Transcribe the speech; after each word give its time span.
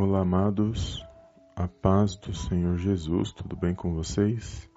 Olá, 0.00 0.20
amados, 0.20 1.04
a 1.56 1.66
paz 1.66 2.16
do 2.18 2.32
Senhor 2.32 2.76
Jesus, 2.76 3.32
tudo 3.32 3.56
bem 3.56 3.74
com 3.74 3.94
vocês? 3.94 4.70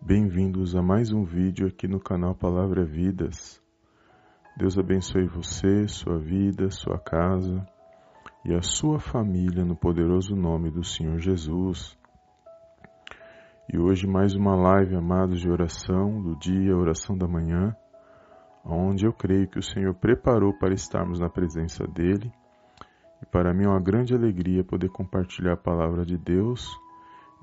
Bem-vindos 0.00 0.76
a 0.76 0.80
mais 0.80 1.12
um 1.12 1.24
vídeo 1.24 1.66
aqui 1.66 1.88
no 1.88 1.98
canal 1.98 2.32
Palavra 2.32 2.84
Vidas. 2.84 3.60
Deus 4.56 4.78
abençoe 4.78 5.26
você, 5.26 5.88
sua 5.88 6.20
vida, 6.20 6.70
sua 6.70 6.96
casa 6.96 7.66
e 8.44 8.54
a 8.54 8.62
sua 8.62 9.00
família 9.00 9.64
no 9.64 9.74
poderoso 9.74 10.36
nome 10.36 10.70
do 10.70 10.84
Senhor 10.84 11.18
Jesus. 11.18 11.98
E 13.68 13.76
hoje 13.76 14.06
mais 14.06 14.32
uma 14.32 14.54
live, 14.54 14.94
amados, 14.94 15.40
de 15.40 15.50
oração 15.50 16.22
do 16.22 16.38
dia, 16.38 16.76
oração 16.76 17.18
da 17.18 17.26
manhã, 17.26 17.74
onde 18.64 19.06
eu 19.06 19.12
creio 19.12 19.48
que 19.48 19.58
o 19.58 19.62
Senhor 19.62 19.92
preparou 19.94 20.56
para 20.56 20.72
estarmos 20.72 21.18
na 21.18 21.28
presença 21.28 21.84
dEle 21.84 22.32
para 23.36 23.52
mim 23.52 23.64
é 23.64 23.68
uma 23.68 23.78
grande 23.78 24.14
alegria 24.14 24.64
poder 24.64 24.88
compartilhar 24.88 25.52
a 25.52 25.58
palavra 25.58 26.06
de 26.06 26.16
Deus 26.16 26.74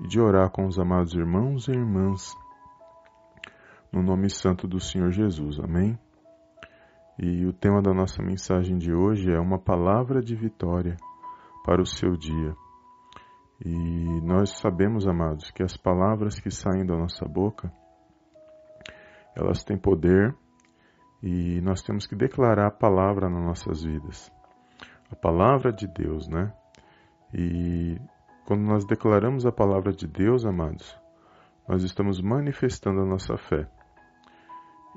e 0.00 0.08
de 0.08 0.20
orar 0.20 0.50
com 0.50 0.66
os 0.66 0.76
amados 0.76 1.14
irmãos 1.14 1.68
e 1.68 1.70
irmãs 1.70 2.34
no 3.92 4.02
nome 4.02 4.28
santo 4.28 4.66
do 4.66 4.80
Senhor 4.80 5.12
Jesus. 5.12 5.60
Amém? 5.60 5.96
E 7.16 7.46
o 7.46 7.52
tema 7.52 7.80
da 7.80 7.94
nossa 7.94 8.20
mensagem 8.24 8.76
de 8.76 8.92
hoje 8.92 9.30
é 9.30 9.38
uma 9.38 9.56
palavra 9.56 10.20
de 10.20 10.34
vitória 10.34 10.96
para 11.64 11.80
o 11.80 11.86
seu 11.86 12.16
dia. 12.16 12.56
E 13.64 14.20
nós 14.22 14.50
sabemos, 14.58 15.06
amados, 15.06 15.52
que 15.52 15.62
as 15.62 15.76
palavras 15.76 16.40
que 16.40 16.50
saem 16.50 16.84
da 16.84 16.96
nossa 16.96 17.24
boca, 17.24 17.72
elas 19.36 19.62
têm 19.62 19.78
poder 19.78 20.34
e 21.22 21.60
nós 21.60 21.82
temos 21.82 22.04
que 22.04 22.16
declarar 22.16 22.66
a 22.66 22.72
palavra 22.72 23.30
nas 23.30 23.44
nossas 23.44 23.84
vidas 23.84 24.28
a 25.14 25.16
palavra 25.16 25.72
de 25.72 25.86
Deus, 25.86 26.28
né? 26.28 26.52
E 27.32 27.96
quando 28.44 28.62
nós 28.62 28.84
declaramos 28.84 29.46
a 29.46 29.52
palavra 29.52 29.92
de 29.92 30.08
Deus, 30.08 30.44
amados, 30.44 30.98
nós 31.68 31.84
estamos 31.84 32.20
manifestando 32.20 33.00
a 33.00 33.06
nossa 33.06 33.36
fé. 33.36 33.68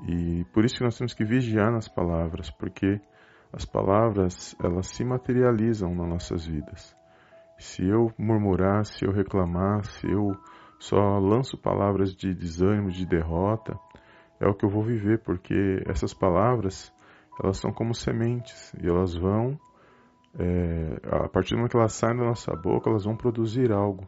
E 0.08 0.44
por 0.52 0.64
isso 0.64 0.76
que 0.76 0.84
nós 0.84 0.98
temos 0.98 1.14
que 1.14 1.24
vigiar 1.24 1.70
nas 1.72 1.88
palavras, 1.88 2.50
porque 2.50 3.00
as 3.52 3.64
palavras, 3.64 4.56
elas 4.62 4.88
se 4.88 5.04
materializam 5.04 5.94
nas 5.94 6.08
nossas 6.08 6.44
vidas. 6.44 6.96
Se 7.58 7.86
eu 7.86 8.12
murmurar, 8.18 8.84
se 8.84 9.04
eu 9.04 9.12
reclamar, 9.12 9.84
se 9.84 10.06
eu 10.06 10.32
só 10.80 11.18
lanço 11.18 11.56
palavras 11.56 12.14
de 12.14 12.34
desânimo, 12.34 12.90
de 12.90 13.06
derrota, 13.06 13.78
é 14.40 14.48
o 14.48 14.54
que 14.54 14.64
eu 14.64 14.70
vou 14.70 14.82
viver, 14.82 15.22
porque 15.22 15.82
essas 15.86 16.12
palavras, 16.12 16.92
elas 17.42 17.58
são 17.58 17.72
como 17.72 17.94
sementes 17.94 18.72
e 18.82 18.88
elas 18.88 19.14
vão 19.16 19.58
é, 20.36 21.00
a 21.24 21.28
partir 21.28 21.50
do 21.50 21.58
momento 21.58 21.72
que 21.72 21.78
elas 21.78 21.94
saem 21.94 22.16
da 22.16 22.24
nossa 22.24 22.54
boca, 22.54 22.90
elas 22.90 23.04
vão 23.04 23.16
produzir 23.16 23.72
algo. 23.72 24.06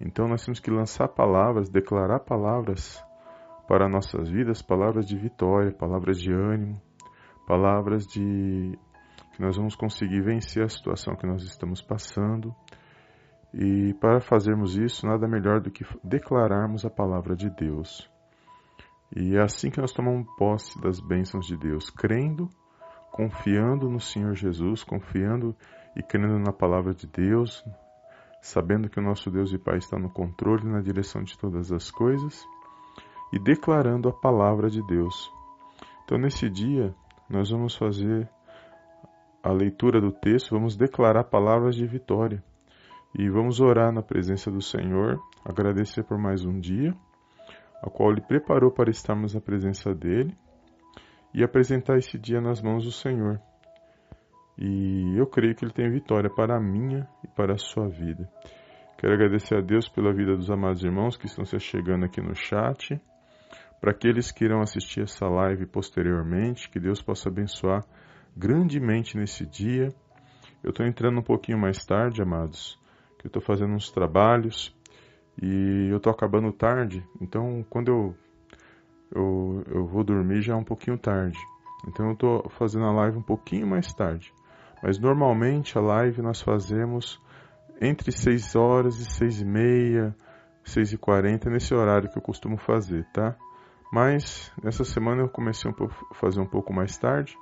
Então 0.00 0.28
nós 0.28 0.44
temos 0.44 0.60
que 0.60 0.70
lançar 0.70 1.08
palavras, 1.08 1.68
declarar 1.68 2.20
palavras 2.20 3.02
para 3.66 3.88
nossas 3.88 4.30
vidas, 4.30 4.62
palavras 4.62 5.06
de 5.06 5.16
vitória, 5.16 5.72
palavras 5.72 6.18
de 6.18 6.32
ânimo, 6.32 6.80
palavras 7.46 8.06
de 8.06 8.78
que 9.34 9.42
nós 9.42 9.56
vamos 9.56 9.76
conseguir 9.76 10.20
vencer 10.20 10.64
a 10.64 10.68
situação 10.68 11.14
que 11.14 11.26
nós 11.26 11.42
estamos 11.42 11.82
passando. 11.82 12.54
E 13.54 13.94
para 13.94 14.20
fazermos 14.20 14.76
isso, 14.76 15.06
nada 15.06 15.26
melhor 15.28 15.60
do 15.60 15.70
que 15.70 15.84
declararmos 16.02 16.84
a 16.84 16.90
palavra 16.90 17.34
de 17.34 17.48
Deus. 17.50 18.10
E 19.14 19.36
é 19.36 19.42
assim 19.42 19.70
que 19.70 19.80
nós 19.80 19.92
tomamos 19.92 20.26
posse 20.36 20.80
das 20.80 21.00
bênçãos 21.00 21.46
de 21.46 21.56
Deus, 21.56 21.88
crendo 21.88 22.48
confiando 23.18 23.90
no 23.90 23.98
Senhor 23.98 24.36
Jesus, 24.36 24.84
confiando 24.84 25.52
e 25.96 26.00
crendo 26.04 26.38
na 26.38 26.52
palavra 26.52 26.94
de 26.94 27.04
Deus, 27.04 27.64
sabendo 28.40 28.88
que 28.88 29.00
o 29.00 29.02
nosso 29.02 29.28
Deus 29.28 29.52
e 29.52 29.58
Pai 29.58 29.78
está 29.78 29.98
no 29.98 30.08
controle 30.08 30.62
e 30.62 30.70
na 30.70 30.80
direção 30.80 31.24
de 31.24 31.36
todas 31.36 31.72
as 31.72 31.90
coisas, 31.90 32.46
e 33.32 33.38
declarando 33.40 34.08
a 34.08 34.12
palavra 34.12 34.70
de 34.70 34.80
Deus. 34.86 35.28
Então, 36.04 36.16
nesse 36.16 36.48
dia, 36.48 36.94
nós 37.28 37.50
vamos 37.50 37.74
fazer 37.74 38.30
a 39.42 39.50
leitura 39.50 40.00
do 40.00 40.12
texto, 40.12 40.54
vamos 40.54 40.76
declarar 40.76 41.24
palavras 41.24 41.74
de 41.74 41.88
vitória 41.88 42.40
e 43.18 43.28
vamos 43.28 43.60
orar 43.60 43.92
na 43.92 44.00
presença 44.00 44.48
do 44.48 44.62
Senhor, 44.62 45.20
agradecer 45.44 46.04
por 46.04 46.18
mais 46.18 46.44
um 46.44 46.60
dia, 46.60 46.94
a 47.82 47.90
qual 47.90 48.12
Ele 48.12 48.20
preparou 48.20 48.70
para 48.70 48.90
estarmos 48.90 49.34
na 49.34 49.40
presença 49.40 49.92
dEle 49.92 50.38
e 51.32 51.42
apresentar 51.42 51.98
esse 51.98 52.18
dia 52.18 52.40
nas 52.40 52.62
mãos 52.62 52.84
do 52.84 52.92
Senhor. 52.92 53.40
E 54.56 55.16
eu 55.16 55.26
creio 55.26 55.54
que 55.54 55.64
Ele 55.64 55.72
tem 55.72 55.90
vitória 55.90 56.28
para 56.28 56.56
a 56.56 56.60
minha 56.60 57.08
e 57.22 57.28
para 57.28 57.54
a 57.54 57.58
sua 57.58 57.88
vida. 57.88 58.28
Quero 58.98 59.14
agradecer 59.14 59.56
a 59.56 59.60
Deus 59.60 59.88
pela 59.88 60.12
vida 60.12 60.36
dos 60.36 60.50
amados 60.50 60.82
irmãos 60.82 61.16
que 61.16 61.26
estão 61.26 61.44
se 61.44 61.58
chegando 61.60 62.04
aqui 62.04 62.20
no 62.20 62.34
chat. 62.34 63.00
Para 63.80 63.92
aqueles 63.92 64.32
que 64.32 64.44
irão 64.44 64.60
assistir 64.60 65.02
essa 65.02 65.28
live 65.28 65.66
posteriormente, 65.66 66.68
que 66.68 66.80
Deus 66.80 67.00
possa 67.00 67.28
abençoar 67.28 67.84
grandemente 68.36 69.16
nesse 69.16 69.46
dia. 69.46 69.94
Eu 70.64 70.70
estou 70.70 70.84
entrando 70.84 71.20
um 71.20 71.22
pouquinho 71.22 71.58
mais 71.58 71.86
tarde, 71.86 72.20
amados, 72.20 72.76
que 73.18 73.26
eu 73.26 73.28
estou 73.28 73.40
fazendo 73.40 73.72
uns 73.74 73.88
trabalhos 73.92 74.76
e 75.40 75.88
eu 75.88 75.98
estou 75.98 76.12
acabando 76.12 76.52
tarde. 76.52 77.06
Então, 77.20 77.64
quando 77.70 77.88
eu 77.88 78.16
eu, 79.14 79.64
eu 79.66 79.86
vou 79.86 80.04
dormir 80.04 80.42
já 80.42 80.56
um 80.56 80.64
pouquinho 80.64 80.98
tarde. 80.98 81.38
Então 81.86 82.06
eu 82.06 82.12
estou 82.12 82.48
fazendo 82.50 82.84
a 82.86 82.92
live 82.92 83.18
um 83.18 83.22
pouquinho 83.22 83.66
mais 83.66 83.92
tarde. 83.94 84.32
Mas 84.82 84.98
normalmente 84.98 85.76
a 85.76 85.80
live 85.80 86.22
nós 86.22 86.40
fazemos 86.40 87.20
entre 87.80 88.12
6 88.12 88.56
horas 88.56 88.98
e 88.98 89.04
6 89.04 89.42
e 89.42 89.44
meia, 89.44 90.16
6 90.64 90.92
e 90.92 90.98
40, 90.98 91.50
nesse 91.50 91.74
horário 91.74 92.10
que 92.10 92.18
eu 92.18 92.22
costumo 92.22 92.56
fazer, 92.56 93.04
tá? 93.12 93.36
Mas 93.92 94.52
nessa 94.62 94.84
semana 94.84 95.22
eu 95.22 95.28
comecei 95.28 95.70
a 95.70 96.14
fazer 96.14 96.40
um 96.40 96.46
pouco 96.46 96.72
mais 96.72 96.96
tarde, 96.98 97.36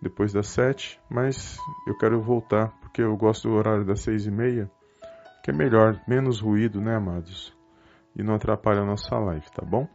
depois 0.00 0.32
das 0.32 0.48
7, 0.48 1.00
mas 1.10 1.58
eu 1.86 1.96
quero 1.98 2.20
voltar, 2.20 2.68
porque 2.80 3.02
eu 3.02 3.16
gosto 3.16 3.48
do 3.48 3.54
horário 3.54 3.84
das 3.84 4.00
6 4.00 4.26
e 4.26 4.30
meia, 4.30 4.70
que 5.42 5.50
é 5.50 5.54
melhor, 5.54 6.00
menos 6.08 6.40
ruído, 6.40 6.80
né, 6.80 6.96
amados? 6.96 7.54
E 8.14 8.22
não 8.22 8.34
atrapalha 8.34 8.80
a 8.80 8.86
nossa 8.86 9.18
live, 9.18 9.44
tá 9.52 9.64
bom? 9.64 9.86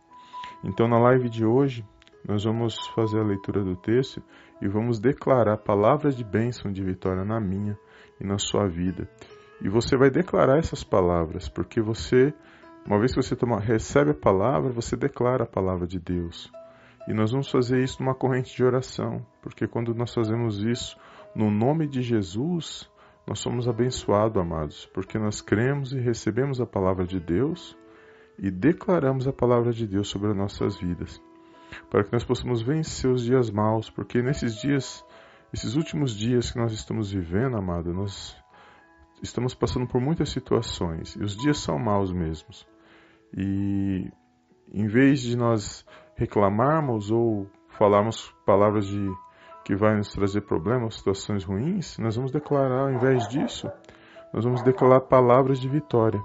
Então, 0.63 0.88
na 0.88 0.99
live 0.99 1.29
de 1.29 1.45
hoje, 1.45 1.85
nós 2.27 2.44
vamos 2.44 2.75
fazer 2.89 3.19
a 3.19 3.23
leitura 3.23 3.63
do 3.63 3.75
texto 3.75 4.22
e 4.61 4.67
vamos 4.67 4.99
declarar 4.99 5.57
palavras 5.57 6.16
de 6.16 6.23
bênção 6.23 6.72
de 6.72 6.83
vitória 6.83 7.25
na 7.25 7.39
minha 7.39 7.77
e 8.19 8.23
na 8.23 8.38
sua 8.38 8.67
vida. 8.67 9.09
E 9.59 9.69
você 9.69 9.97
vai 9.97 10.09
declarar 10.09 10.59
essas 10.59 10.83
palavras, 10.83 11.50
porque 11.50 11.81
você, 11.81 12.33
uma 12.85 13.00
vez 13.00 13.11
que 13.11 13.21
você 13.21 13.35
toma, 13.35 13.59
recebe 13.59 14.11
a 14.11 14.16
palavra, 14.16 14.71
você 14.71 14.95
declara 14.95 15.44
a 15.44 15.47
palavra 15.47 15.88
de 15.88 16.00
Deus. 16.00 16.51
E 17.07 17.13
nós 17.13 17.31
vamos 17.31 17.50
fazer 17.50 17.81
isso 17.83 18.01
numa 18.01 18.13
corrente 18.13 18.55
de 18.55 18.63
oração, 18.63 19.25
porque 19.41 19.67
quando 19.67 19.94
nós 19.95 20.13
fazemos 20.13 20.63
isso 20.63 20.95
no 21.35 21.50
nome 21.50 21.88
de 21.88 22.03
Jesus, 22.03 22.88
nós 23.25 23.39
somos 23.39 23.67
abençoados, 23.67 24.39
amados, 24.39 24.85
porque 24.94 25.17
nós 25.17 25.41
cremos 25.41 25.94
e 25.94 26.00
recebemos 26.00 26.61
a 26.61 26.66
palavra 26.66 27.05
de 27.05 27.19
Deus 27.19 27.75
e 28.41 28.50
declaramos 28.50 29.28
a 29.28 29.31
palavra 29.31 29.72
de 29.72 29.85
Deus 29.85 30.09
sobre 30.09 30.31
as 30.31 30.35
nossas 30.35 30.75
vidas, 30.75 31.22
para 31.91 32.03
que 32.03 32.12
nós 32.12 32.24
possamos 32.24 32.63
vencer 32.63 33.09
os 33.09 33.24
dias 33.24 33.52
maus, 33.52 33.88
porque 33.91 34.19
nesses 34.19 34.56
dias, 34.59 35.06
esses 35.54 35.75
últimos 35.75 36.18
dias 36.18 36.50
que 36.50 36.57
nós 36.57 36.74
estamos 36.74 37.12
vivendo, 37.12 37.56
amado, 37.56 37.94
nós 37.94 38.36
estamos 39.21 39.54
passando 39.54 39.86
por 39.86 40.01
muitas 40.01 40.30
situações 40.31 41.15
e 41.15 41.24
os 41.24 41.38
dias 41.38 41.60
são 41.60 41.77
maus 41.77 42.12
mesmos. 42.12 42.68
E 43.38 44.12
em 44.74 44.88
vez 44.88 45.21
de 45.21 45.38
nós 45.38 45.86
reclamarmos 46.15 47.12
ou 47.12 47.48
falarmos 47.69 48.33
palavras 48.44 48.88
de 48.88 49.07
que 49.63 49.75
vai 49.75 49.95
nos 49.95 50.12
trazer 50.12 50.42
problemas, 50.42 50.95
situações 50.95 51.44
ruins, 51.44 52.00
nós 52.00 52.15
vamos 52.15 52.31
declarar, 52.31 52.86
ao 52.86 52.92
invés 52.92 53.27
disso, 53.27 53.69
nós 54.33 54.44
vamos 54.44 54.63
declarar 54.63 55.01
palavras 55.01 55.60
de 55.60 55.69
vitória 55.69 56.19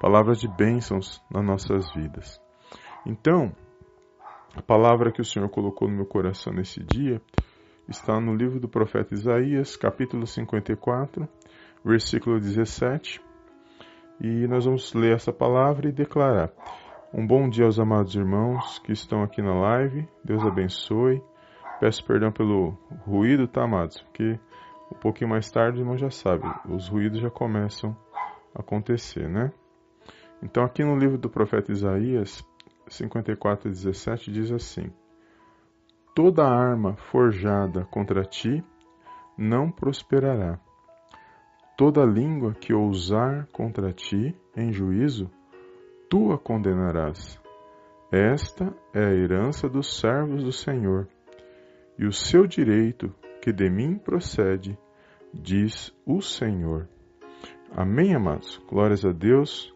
palavras 0.00 0.40
de 0.40 0.48
bênçãos 0.48 1.22
nas 1.30 1.44
nossas 1.44 1.92
vidas. 1.94 2.40
Então, 3.06 3.52
a 4.56 4.62
palavra 4.62 5.10
que 5.10 5.20
o 5.20 5.24
Senhor 5.24 5.48
colocou 5.48 5.88
no 5.88 5.96
meu 5.96 6.06
coração 6.06 6.52
nesse 6.52 6.82
dia 6.82 7.20
está 7.88 8.20
no 8.20 8.34
livro 8.34 8.60
do 8.60 8.68
profeta 8.68 9.14
Isaías, 9.14 9.76
capítulo 9.76 10.26
54, 10.26 11.28
versículo 11.84 12.38
17. 12.38 13.20
E 14.20 14.46
nós 14.46 14.64
vamos 14.64 14.94
ler 14.94 15.14
essa 15.14 15.32
palavra 15.32 15.88
e 15.88 15.92
declarar. 15.92 16.50
Um 17.12 17.26
bom 17.26 17.48
dia 17.48 17.64
aos 17.64 17.78
amados 17.78 18.14
irmãos 18.14 18.78
que 18.80 18.92
estão 18.92 19.22
aqui 19.22 19.42
na 19.42 19.54
live. 19.54 20.08
Deus 20.24 20.44
abençoe. 20.44 21.22
Peço 21.80 22.04
perdão 22.04 22.32
pelo 22.32 22.78
ruído, 23.04 23.46
tá, 23.46 23.64
amados? 23.64 24.00
Porque 24.02 24.38
um 24.90 24.98
pouquinho 24.98 25.30
mais 25.30 25.50
tarde, 25.50 25.80
irmão 25.80 25.96
já 25.98 26.10
sabe, 26.10 26.44
os 26.68 26.88
ruídos 26.88 27.20
já 27.20 27.30
começam 27.30 27.96
a 28.54 28.60
acontecer, 28.60 29.28
né? 29.28 29.52
Então, 30.42 30.64
aqui 30.64 30.84
no 30.84 30.96
livro 30.96 31.16
do 31.16 31.30
profeta 31.30 31.72
Isaías 31.72 32.44
54, 32.88 33.68
17 33.70 34.30
diz 34.30 34.52
assim: 34.52 34.92
Toda 36.14 36.44
arma 36.44 36.96
forjada 36.96 37.84
contra 37.86 38.22
ti 38.22 38.62
não 39.36 39.70
prosperará. 39.70 40.58
Toda 41.76 42.04
língua 42.04 42.54
que 42.54 42.72
ousar 42.72 43.48
contra 43.52 43.92
ti 43.92 44.36
em 44.56 44.72
juízo, 44.72 45.28
tu 46.08 46.32
a 46.32 46.38
condenarás. 46.38 47.40
Esta 48.12 48.72
é 48.92 49.04
a 49.04 49.12
herança 49.12 49.68
dos 49.68 49.98
servos 49.98 50.44
do 50.44 50.52
Senhor, 50.52 51.08
e 51.98 52.06
o 52.06 52.12
seu 52.12 52.46
direito 52.46 53.12
que 53.42 53.52
de 53.52 53.68
mim 53.68 53.98
procede, 53.98 54.78
diz 55.32 55.92
o 56.06 56.22
Senhor. 56.22 56.88
Amém, 57.72 58.14
amados? 58.14 58.62
Glórias 58.68 59.04
a 59.04 59.10
Deus. 59.10 59.73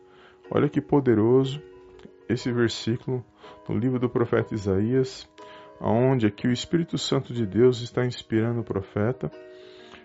Olha 0.50 0.68
que 0.68 0.80
poderoso 0.80 1.62
esse 2.28 2.50
versículo 2.52 3.24
no 3.68 3.76
livro 3.76 3.98
do 3.98 4.08
profeta 4.08 4.54
Isaías, 4.54 5.28
onde 5.80 6.26
aqui 6.26 6.48
o 6.48 6.52
Espírito 6.52 6.96
Santo 6.96 7.32
de 7.32 7.46
Deus 7.46 7.82
está 7.82 8.04
inspirando 8.04 8.60
o 8.60 8.64
profeta 8.64 9.30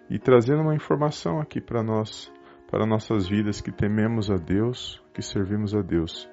e 0.09 0.19
trazendo 0.19 0.61
uma 0.61 0.75
informação 0.75 1.39
aqui 1.39 1.61
para 1.61 1.81
nós, 1.81 2.31
para 2.69 2.85
nossas 2.85 3.27
vidas 3.27 3.61
que 3.61 3.71
tememos 3.71 4.29
a 4.29 4.35
Deus, 4.35 5.01
que 5.13 5.21
servimos 5.21 5.73
a 5.73 5.81
Deus, 5.81 6.29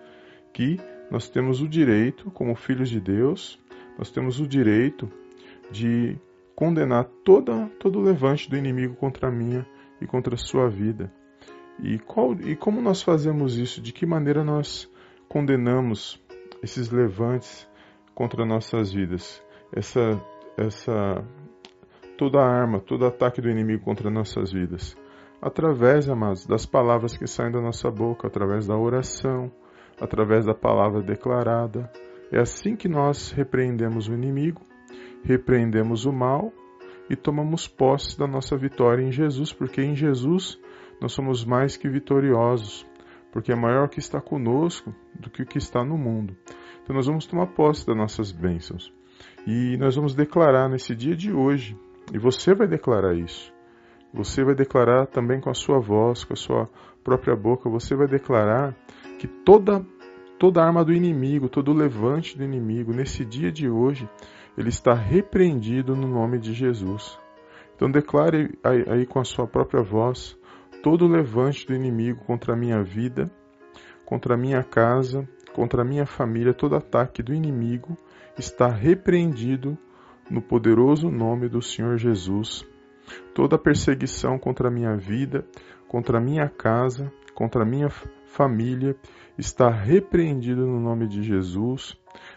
que 0.53 0.77
nós 1.11 1.29
temos 1.29 1.63
o 1.63 1.69
direito, 1.69 2.31
como 2.33 2.55
filhos 2.57 2.89
de 2.89 3.01
Deus, 3.01 3.61
nós 3.97 4.11
temos 4.11 4.41
o 4.41 4.47
direito 4.47 5.11
de 5.71 6.19
condenar 6.55 7.05
toda, 7.25 7.69
todo 7.79 7.99
o 7.99 8.03
levante 8.03 8.51
do 8.51 8.57
inimigo 8.57 8.95
contra 8.97 9.29
a 9.29 9.33
minha 9.33 9.67
e 10.01 10.07
contra 10.07 10.35
a 10.35 10.39
sua 10.39 10.69
vida. 10.69 11.13
E, 11.79 11.99
qual, 11.99 12.35
e 12.35 12.57
como 12.57 12.81
nós 12.81 13.03
fazemos 13.03 13.57
isso? 13.57 13.81
De 13.81 13.93
que 13.93 14.05
maneira 14.05 14.45
nós 14.45 14.91
condenamos 15.29 16.21
esses 16.63 16.91
levantes 16.91 17.69
contra 18.15 18.45
nossas 18.45 18.93
vidas? 18.93 19.43
Essa, 19.73 20.21
essa 20.57 21.25
toda 22.19 22.39
arma, 22.41 22.81
todo 22.81 23.07
ataque 23.07 23.41
do 23.41 23.49
inimigo 23.49 23.83
contra 23.83 24.11
nossas 24.11 24.53
vidas. 24.53 24.95
Através, 25.41 26.07
amados, 26.07 26.45
das 26.45 26.67
palavras 26.67 27.17
que 27.17 27.27
saem 27.27 27.51
da 27.51 27.63
nossa 27.63 27.91
boca, 27.91 28.27
através 28.27 28.67
da 28.67 28.77
oração, 28.77 29.51
através 29.99 30.45
da 30.45 30.55
palavra 30.55 31.01
declarada. 31.01 31.91
É 32.31 32.39
assim 32.39 32.77
que 32.77 32.89
nós 32.89 33.33
repreendemos 33.33 34.07
o 34.07 34.13
inimigo, 34.13 34.61
repreendemos 35.25 36.05
o 36.05 36.13
mal 36.13 36.53
e 37.09 37.17
tomamos 37.17 37.67
posse 37.67 38.19
da 38.19 38.27
nossa 38.27 38.57
vitória 38.57 39.03
em 39.03 39.11
Jesus, 39.11 39.53
porque 39.53 39.81
em 39.83 39.97
Jesus 39.97 40.61
nós 41.01 41.13
somos 41.13 41.45
mais 41.45 41.77
que 41.77 41.89
vitoriosos, 41.89 42.87
porque 43.33 43.53
é 43.53 43.57
maior 43.57 43.87
o 43.87 43.89
que 43.89 43.99
está 43.99 44.21
conosco 44.21 44.95
do 45.19 45.31
que 45.31 45.43
o 45.43 45.47
que 45.47 45.59
está 45.59 45.85
no 45.85 45.97
mundo. 45.97 46.37
Então 46.83 46.95
nós 46.95 47.07
vamos 47.07 47.27
tomar 47.27 47.47
posse 47.49 47.87
das 47.87 47.97
nossas 47.97 48.33
bênçãos. 48.33 48.93
E 49.47 49.77
nós 49.79 49.97
vamos 49.97 50.15
declarar 50.15 50.69
nesse 50.69 50.95
dia 50.95 51.17
de 51.17 51.33
hoje 51.33 51.79
e 52.13 52.19
você 52.19 52.55
vai 52.55 52.67
declarar 52.67 53.15
isso. 53.15 53.53
Você 54.13 54.43
vai 54.43 54.55
declarar 54.55 55.07
também 55.07 55.41
com 55.41 55.51
a 55.51 55.55
sua 55.55 55.79
voz, 55.79 56.25
com 56.25 56.33
a 56.33 56.37
sua 56.37 56.69
própria 57.05 57.37
boca, 57.37 57.71
você 57.71 57.95
vai 57.95 58.09
declarar 58.09 58.75
que 59.19 59.27
toda 59.27 59.87
toda 60.39 60.65
arma 60.65 60.83
do 60.83 60.93
inimigo, 60.93 61.51
todo 61.51 61.71
levante 61.73 62.37
do 62.37 62.43
inimigo 62.43 62.95
nesse 62.95 63.27
dia 63.27 63.53
de 63.53 63.69
hoje, 63.69 64.09
ele 64.57 64.71
está 64.71 64.95
repreendido 64.95 65.95
no 65.95 66.09
nome 66.09 66.39
de 66.39 66.55
Jesus. 66.55 67.19
Então 67.77 67.91
declare 67.91 68.59
aí, 68.65 68.85
aí 68.89 69.07
com 69.07 69.21
a 69.21 69.25
sua 69.25 69.47
própria 69.47 69.83
voz 69.83 70.40
todo 70.83 71.07
levante 71.07 71.67
do 71.67 71.75
inimigo 71.75 72.25
contra 72.25 72.55
a 72.55 72.57
minha 72.57 72.83
vida, 72.83 73.31
contra 74.05 74.35
a 74.35 74.39
minha 74.39 74.63
casa, 74.63 75.29
contra 75.53 75.83
a 75.83 75.85
minha 75.85 76.07
família, 76.07 76.55
todo 76.55 76.77
ataque 76.77 77.23
do 77.23 77.35
inimigo 77.35 77.97
está 78.39 78.69
repreendido 78.69 79.77
no 80.31 80.41
poderoso 80.41 81.11
nome 81.11 81.49
do 81.49 81.61
Senhor 81.61 81.97
Jesus. 81.97 82.67
Toda 83.35 83.59
perseguição 83.59 84.39
contra 84.39 84.69
a 84.69 84.71
minha 84.71 84.97
vida, 84.97 85.45
contra 85.89 86.19
a 86.19 86.21
minha 86.21 86.49
casa, 86.49 87.13
contra 87.35 87.63
a 87.63 87.67
minha 87.67 87.89
família 88.27 88.97
está 89.37 89.69
repreendido 89.71 90.67
no 90.67 90.79
nome 90.81 91.09
de 91.09 91.23
Jesus. 91.23 91.97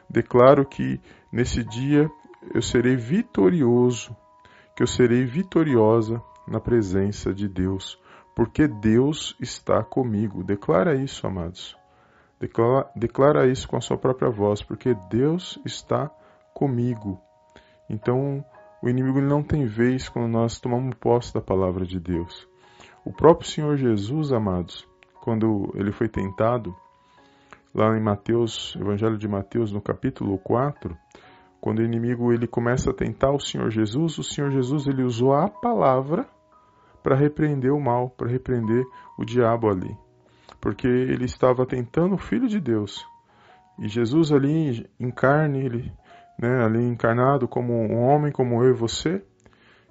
Declaro 0.09 0.65
que 0.65 0.99
nesse 1.31 1.63
dia 1.63 2.09
eu 2.53 2.61
serei 2.61 2.95
vitorioso, 2.95 4.15
que 4.75 4.81
eu 4.81 4.87
serei 4.87 5.23
vitoriosa 5.25 6.21
na 6.47 6.59
presença 6.59 7.33
de 7.33 7.47
Deus, 7.47 7.99
porque 8.35 8.67
Deus 8.67 9.35
está 9.39 9.83
comigo. 9.83 10.43
Declara 10.43 10.95
isso, 10.95 11.25
amados. 11.27 11.77
Declara, 12.39 12.89
declara 12.95 13.47
isso 13.47 13.67
com 13.67 13.77
a 13.77 13.81
sua 13.81 13.97
própria 13.97 14.29
voz, 14.29 14.61
porque 14.61 14.95
Deus 15.09 15.59
está 15.65 16.09
comigo. 16.53 17.19
Então, 17.89 18.43
o 18.81 18.89
inimigo 18.89 19.21
não 19.21 19.43
tem 19.43 19.65
vez 19.65 20.09
quando 20.09 20.27
nós 20.27 20.59
tomamos 20.59 20.95
posse 20.95 21.33
da 21.33 21.41
palavra 21.41 21.85
de 21.85 21.99
Deus. 21.99 22.47
O 23.05 23.11
próprio 23.11 23.49
Senhor 23.49 23.77
Jesus, 23.77 24.31
amados, 24.31 24.87
quando 25.21 25.71
ele 25.75 25.91
foi 25.91 26.09
tentado, 26.09 26.75
lá 27.73 27.97
em 27.97 28.01
Mateus, 28.01 28.75
Evangelho 28.79 29.17
de 29.17 29.27
Mateus, 29.27 29.71
no 29.71 29.81
capítulo 29.81 30.37
4, 30.37 30.97
quando 31.59 31.79
o 31.79 31.83
inimigo 31.83 32.33
ele 32.33 32.45
começa 32.45 32.89
a 32.89 32.93
tentar 32.93 33.31
o 33.31 33.39
Senhor 33.39 33.69
Jesus, 33.69 34.17
o 34.17 34.23
Senhor 34.23 34.51
Jesus 34.51 34.85
ele 34.85 35.03
usou 35.03 35.33
a 35.33 35.47
palavra 35.47 36.27
para 37.03 37.15
repreender 37.15 37.71
o 37.71 37.79
mal, 37.79 38.09
para 38.09 38.29
repreender 38.29 38.83
o 39.19 39.25
diabo 39.25 39.69
ali. 39.69 39.95
Porque 40.59 40.87
ele 40.87 41.25
estava 41.25 41.65
tentando 41.65 42.15
o 42.15 42.17
Filho 42.17 42.47
de 42.47 42.59
Deus. 42.59 43.05
E 43.77 43.87
Jesus 43.87 44.31
ali 44.31 44.89
em 44.99 45.11
carne, 45.11 45.65
ele 45.65 45.93
né, 46.39 46.63
ali 46.63 46.83
encarnado 46.83 47.47
como 47.47 47.73
um 47.73 48.01
homem 48.01 48.31
como 48.31 48.63
eu 48.63 48.71
e 48.71 48.73
você, 48.73 49.21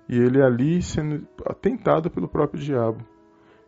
e 0.08 0.18
ele 0.18 0.42
ali 0.42 0.82
sendo 0.82 1.26
atentado 1.46 2.10
pelo 2.10 2.28
próprio 2.28 2.60
diabo. 2.60 3.04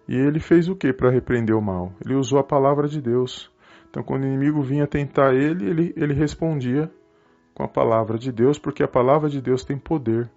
E 0.08 0.14
ele 0.14 0.40
fez 0.40 0.68
o 0.68 0.76
que 0.76 0.92
para 0.92 1.10
repreender 1.10 1.56
o 1.56 1.62
mal? 1.62 1.92
Ele 2.04 2.14
usou 2.14 2.38
a 2.38 2.44
palavra 2.44 2.86
de 2.88 3.00
Deus. 3.00 3.50
Então, 3.88 4.02
quando 4.02 4.24
o 4.24 4.26
inimigo 4.26 4.60
vinha 4.60 4.86
tentar 4.86 5.34
ele, 5.34 5.68
ele, 5.68 5.94
ele 5.96 6.12
respondia 6.12 6.90
com 7.54 7.62
a 7.62 7.68
palavra 7.68 8.18
de 8.18 8.32
Deus, 8.32 8.58
porque 8.58 8.82
a 8.82 8.88
palavra 8.88 9.30
de 9.30 9.40
Deus 9.40 9.64
tem 9.64 9.78
poder 9.78 10.28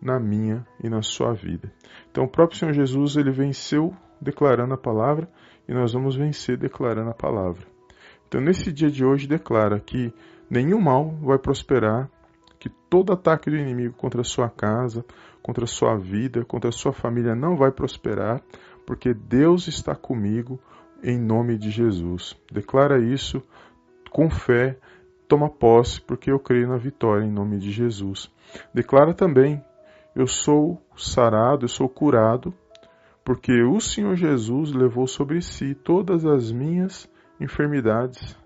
na 0.00 0.18
minha 0.18 0.66
e 0.82 0.88
na 0.88 1.02
sua 1.02 1.32
vida. 1.32 1.72
Então, 2.10 2.24
o 2.24 2.28
próprio 2.28 2.58
Senhor 2.58 2.72
Jesus 2.72 3.16
ele 3.16 3.30
venceu 3.30 3.94
declarando 4.20 4.74
a 4.74 4.78
palavra 4.78 5.28
e 5.68 5.72
nós 5.72 5.92
vamos 5.92 6.16
vencer 6.16 6.56
declarando 6.56 7.10
a 7.10 7.14
palavra. 7.14 7.66
Então, 8.28 8.40
nesse 8.40 8.72
dia 8.72 8.90
de 8.90 9.04
hoje, 9.04 9.26
declara 9.26 9.80
que 9.80 10.12
nenhum 10.48 10.80
mal 10.80 11.10
vai 11.22 11.38
prosperar, 11.38 12.08
que 12.58 12.68
todo 12.68 13.12
ataque 13.12 13.50
do 13.50 13.56
inimigo 13.56 13.94
contra 13.94 14.20
a 14.20 14.24
sua 14.24 14.48
casa, 14.48 15.04
contra 15.42 15.64
a 15.64 15.68
sua 15.68 15.96
vida, 15.96 16.44
contra 16.44 16.68
a 16.68 16.72
sua 16.72 16.92
família 16.92 17.34
não 17.34 17.56
vai 17.56 17.70
prosperar, 17.70 18.42
porque 18.86 19.14
Deus 19.14 19.66
está 19.68 19.94
comigo 19.94 20.60
em 21.02 21.18
nome 21.18 21.56
de 21.56 21.70
Jesus. 21.70 22.36
Declara 22.52 23.00
isso 23.00 23.42
com 24.10 24.28
fé, 24.28 24.76
toma 25.26 25.48
posse, 25.48 26.00
porque 26.00 26.30
eu 26.30 26.38
creio 26.38 26.68
na 26.68 26.76
vitória 26.76 27.24
em 27.24 27.30
nome 27.30 27.58
de 27.58 27.70
Jesus. 27.70 28.30
Declara 28.74 29.14
também: 29.14 29.62
eu 30.20 30.26
sou 30.26 30.80
sarado, 30.96 31.64
eu 31.64 31.68
sou 31.68 31.88
curado, 31.88 32.52
porque 33.24 33.62
o 33.62 33.80
Senhor 33.80 34.16
Jesus 34.16 34.72
levou 34.72 35.06
sobre 35.06 35.40
si 35.40 35.74
todas 35.74 36.24
as 36.24 36.50
minhas 36.52 37.10
enfermidades 37.40 38.38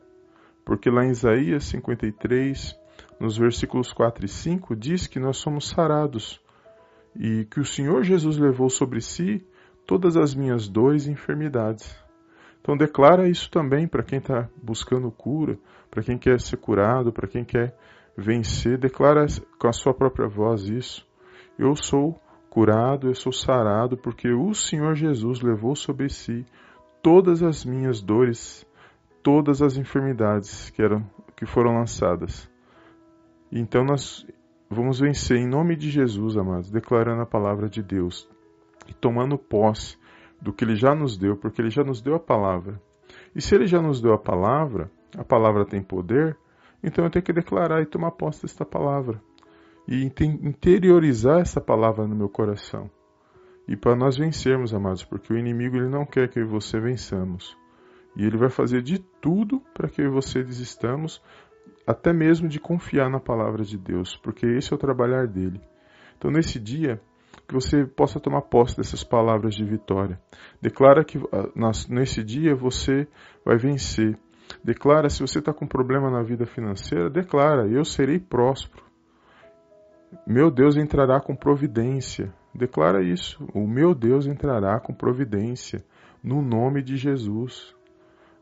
porque 0.65 0.91
lá 0.91 1.05
em 1.05 1.11
Isaías 1.11 1.65
53, 1.65 2.77
nos 3.21 3.37
versículos 3.37 3.93
4 3.93 4.25
e 4.25 4.29
5, 4.29 4.75
diz 4.75 5.07
que 5.07 5.21
nós 5.21 5.37
somos 5.37 5.69
sarados 5.69 6.41
e 7.15 7.45
que 7.45 7.61
o 7.61 7.65
Senhor 7.65 8.03
Jesus 8.03 8.39
levou 8.39 8.71
sobre 8.71 9.01
si 9.01 9.47
todas 9.87 10.17
as 10.17 10.35
minhas 10.35 10.67
dores 10.67 11.07
e 11.07 11.11
enfermidades. 11.11 11.95
Então 12.61 12.77
declara 12.77 13.29
isso 13.29 13.51
também 13.51 13.87
para 13.87 14.03
quem 14.03 14.19
está 14.19 14.49
buscando 14.61 15.11
cura, 15.11 15.59
para 15.91 16.03
quem 16.03 16.17
quer 16.17 16.41
ser 16.41 16.57
curado, 16.57 17.13
para 17.13 17.29
quem 17.29 17.45
quer 17.45 17.77
vencer, 18.17 18.79
declara 18.79 19.27
com 19.59 19.69
a 19.69 19.73
sua 19.73 19.93
própria 19.93 20.27
voz 20.27 20.63
isso. 20.63 21.07
Eu 21.59 21.75
sou 21.77 22.21
curado, 22.51 23.09
eu 23.09 23.15
sou 23.15 23.33
sarado, 23.33 23.97
porque 23.97 24.33
o 24.33 24.55
Senhor 24.55 24.95
Jesus 24.95 25.41
levou 25.41 25.75
sobre 25.75 26.09
si 26.09 26.45
todas 27.03 27.43
as 27.43 27.65
minhas 27.65 28.01
dores 28.01 28.67
todas 29.25 29.63
as 29.63 29.79
enfermidades 29.79 30.69
que, 30.69 30.83
eram, 30.83 31.03
que 31.35 31.47
foram 31.47 31.79
lançadas. 31.79 32.49
Então 33.51 33.83
nós 33.83 34.25
vamos 34.69 35.01
vencer 35.01 35.39
em 35.39 35.49
nome 35.49 35.75
de 35.75 35.91
Jesus, 35.91 36.37
amados, 36.37 36.71
declarando 36.71 37.23
a 37.23 37.27
palavra 37.27 37.69
de 37.69 37.83
Deus 37.83 38.29
e 38.87 38.93
tomando 38.93 39.39
posse 39.39 39.97
do 40.41 40.53
que 40.53 40.63
Ele 40.63 40.77
já 40.77 40.95
nos 40.95 41.17
deu, 41.17 41.37
porque 41.37 41.63
Ele 41.63 41.71
já 41.71 41.83
nos 41.83 42.03
deu 42.03 42.15
a 42.15 42.21
palavra. 42.21 42.79
E 43.35 43.41
se 43.41 43.55
Ele 43.55 43.67
já 43.67 43.81
nos 43.81 44.01
deu 44.01 44.13
a 44.13 44.19
palavra, 44.19 44.91
a 45.17 45.25
palavra 45.25 45.65
tem 45.65 45.83
poder, 45.83 46.37
então 46.83 47.05
eu 47.05 47.11
tenho 47.11 47.25
que 47.25 47.33
declarar 47.33 47.81
e 47.81 47.87
tomar 47.87 48.11
posse 48.11 48.43
desta 48.43 48.67
palavra. 48.67 49.23
E 49.87 50.05
interiorizar 50.05 51.41
essa 51.41 51.61
palavra 51.61 52.07
no 52.07 52.17
meu 52.17 52.29
coração. 52.29 52.91
E 53.69 53.77
para 53.77 53.97
nós 53.97 54.17
vencermos, 54.17 54.75
amados, 54.75 55.05
porque 55.05 55.33
o 55.33 55.39
inimigo 55.39 55.77
ele 55.77 55.89
não 55.89 56.05
quer 56.05 56.29
que 56.29 56.39
eu 56.39 56.45
e 56.45 56.49
você 56.49 56.79
vençamos. 56.79 57.57
E 58.17 58.25
ele 58.25 58.37
vai 58.37 58.51
fazer 58.51 58.83
de 58.83 58.99
tudo 58.99 59.61
para 59.73 59.89
que 59.89 60.01
eu 60.01 60.07
e 60.07 60.11
você 60.11 60.43
desistamos, 60.43 61.23
até 61.87 62.13
mesmo 62.13 62.49
de 62.49 62.61
confiar 62.61 63.11
na 63.11 63.21
palavra 63.21 63.65
de 63.65 63.77
Deus, 63.77 64.17
porque 64.17 64.47
esse 64.47 64.73
é 64.73 64.77
o 64.77 64.79
trabalhar 64.79 65.27
dele. 65.27 65.61
Então, 66.17 66.31
nesse 66.31 66.59
dia, 66.59 67.01
que 67.47 67.55
você 67.55 67.85
possa 67.85 68.21
tomar 68.21 68.43
posse 68.43 68.77
dessas 68.77 69.05
palavras 69.05 69.55
de 69.55 69.65
vitória. 69.65 70.19
Declara 70.61 71.05
que 71.05 71.19
ah, 71.33 71.51
nesse 71.89 72.23
dia 72.23 72.55
você 72.55 73.07
vai 73.45 73.57
vencer. 73.57 74.17
Declara 74.63 75.09
se 75.09 75.21
você 75.21 75.39
está 75.39 75.53
com 75.53 75.67
problema 75.67 76.11
na 76.11 76.23
vida 76.23 76.47
financeira, 76.47 77.11
declara: 77.11 77.67
eu 77.67 77.85
serei 77.85 78.19
próspero. 78.19 78.84
Meu 80.27 80.51
Deus 80.51 80.77
entrará 80.77 81.21
com 81.21 81.35
providência. 81.35 82.33
Declara 82.55 83.03
isso. 83.03 83.45
O 83.55 83.67
meu 83.67 83.95
Deus 83.95 84.27
entrará 84.27 84.79
com 84.81 84.95
providência 84.95 85.85
no 86.23 86.41
nome 86.41 86.83
de 86.83 86.97
Jesus. 86.97 87.75